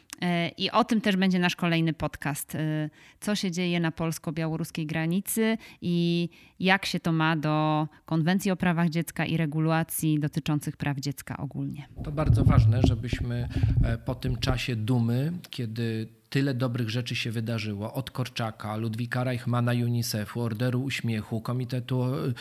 I 0.57 0.71
o 0.71 0.83
tym 0.83 1.01
też 1.01 1.15
będzie 1.15 1.39
nasz 1.39 1.55
kolejny 1.55 1.93
podcast. 1.93 2.55
E, 2.55 2.89
co 3.19 3.35
się 3.35 3.51
dzieje 3.51 3.79
na 3.79 3.91
polsko-białoruskiej 3.91 4.85
granicy 4.85 5.57
i 5.81 6.29
jak 6.59 6.85
się 6.85 6.99
to 6.99 7.11
ma 7.11 7.35
do 7.35 7.87
konwencji 8.05 8.51
o 8.51 8.55
prawach 8.55 8.89
dziecka 8.89 9.25
i 9.25 9.37
regulacji 9.37 10.19
dotyczących 10.19 10.77
praw 10.77 10.97
dziecka 10.97 11.37
ogólnie. 11.37 11.87
To 12.03 12.11
bardzo 12.11 12.43
ważne, 12.43 12.81
żebyśmy 12.83 13.49
e, 13.83 13.97
po 13.97 14.15
tym 14.15 14.37
czasie 14.37 14.75
dumy, 14.75 15.31
kiedy 15.49 16.07
tyle 16.31 16.53
dobrych 16.53 16.89
rzeczy 16.89 17.15
się 17.15 17.31
wydarzyło. 17.31 17.93
Od 17.93 18.11
Korczaka, 18.11 18.75
Ludwika 18.75 19.23
Reichmana, 19.23 19.71
UNICEF-u, 19.71 20.41
Orderu 20.41 20.83
Uśmiechu, 20.83 21.41
Komitetu 21.41 22.03
e, 22.05 22.33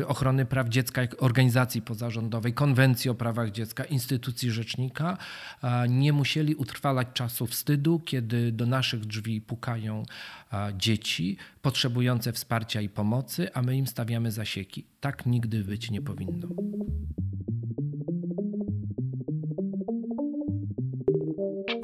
e, 0.00 0.06
Ochrony 0.06 0.44
Praw 0.44 0.68
Dziecka, 0.68 1.02
organizacji 1.18 1.82
pozarządowej, 1.82 2.52
Konwencji 2.52 3.10
o 3.10 3.14
prawach 3.14 3.50
dziecka, 3.50 3.84
instytucji 3.84 4.50
rzecznika, 4.50 5.18
nie 5.88 6.12
musieli 6.12 6.54
utrwalać 6.54 7.08
czasu 7.14 7.46
wstydu, 7.46 8.00
kiedy 8.04 8.52
do 8.52 8.66
naszych 8.66 9.06
drzwi 9.06 9.40
pukają 9.40 10.02
dzieci 10.76 11.36
potrzebujące 11.62 12.32
wsparcia 12.32 12.80
i 12.80 12.88
pomocy, 12.88 13.52
a 13.54 13.62
my 13.62 13.76
im 13.76 13.86
stawiamy 13.86 14.30
zasieki. 14.30 14.84
Tak 15.00 15.26
nigdy 15.26 15.64
być 15.64 15.90
nie 15.90 16.02
powinno. 16.02 16.48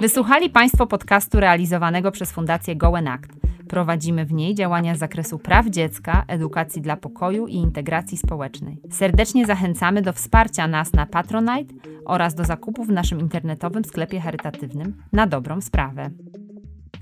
Wysłuchali 0.01 0.51
Państwo 0.51 0.86
podcastu 0.86 1.40
realizowanego 1.40 2.11
przez 2.11 2.32
Fundację 2.32 2.76
Goen 2.76 3.09
Act. 3.09 3.30
Prowadzimy 3.68 4.26
w 4.26 4.32
niej 4.32 4.55
działania 4.55 4.94
z 4.94 4.98
zakresu 4.98 5.38
praw 5.38 5.66
dziecka, 5.66 6.24
edukacji 6.28 6.82
dla 6.82 6.96
pokoju 6.96 7.46
i 7.46 7.55
integracji 7.55 8.18
społecznej. 8.18 8.78
Serdecznie 8.90 9.46
zachęcamy 9.46 10.03
do 10.03 10.12
wsparcia 10.12 10.68
nas 10.68 10.92
na 10.92 11.07
Patronite 11.07 11.74
oraz 12.05 12.34
do 12.34 12.44
zakupów 12.44 12.86
w 12.86 12.92
naszym 12.92 13.20
internetowym 13.20 13.84
sklepie 13.84 14.20
charytatywnym 14.20 14.94
na 15.12 15.26
dobrą 15.26 15.61
sprawę. 15.61 16.11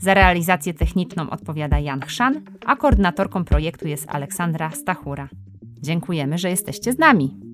Za 0.00 0.14
realizację 0.14 0.74
techniczną 0.74 1.30
odpowiada 1.30 1.78
Jan 1.78 2.00
Chrzan, 2.00 2.40
a 2.66 2.76
koordynatorką 2.76 3.44
projektu 3.44 3.88
jest 3.88 4.06
Aleksandra 4.08 4.70
Stachura. 4.70 5.28
Dziękujemy, 5.82 6.38
że 6.38 6.50
jesteście 6.50 6.92
z 6.92 6.98
nami. 6.98 7.47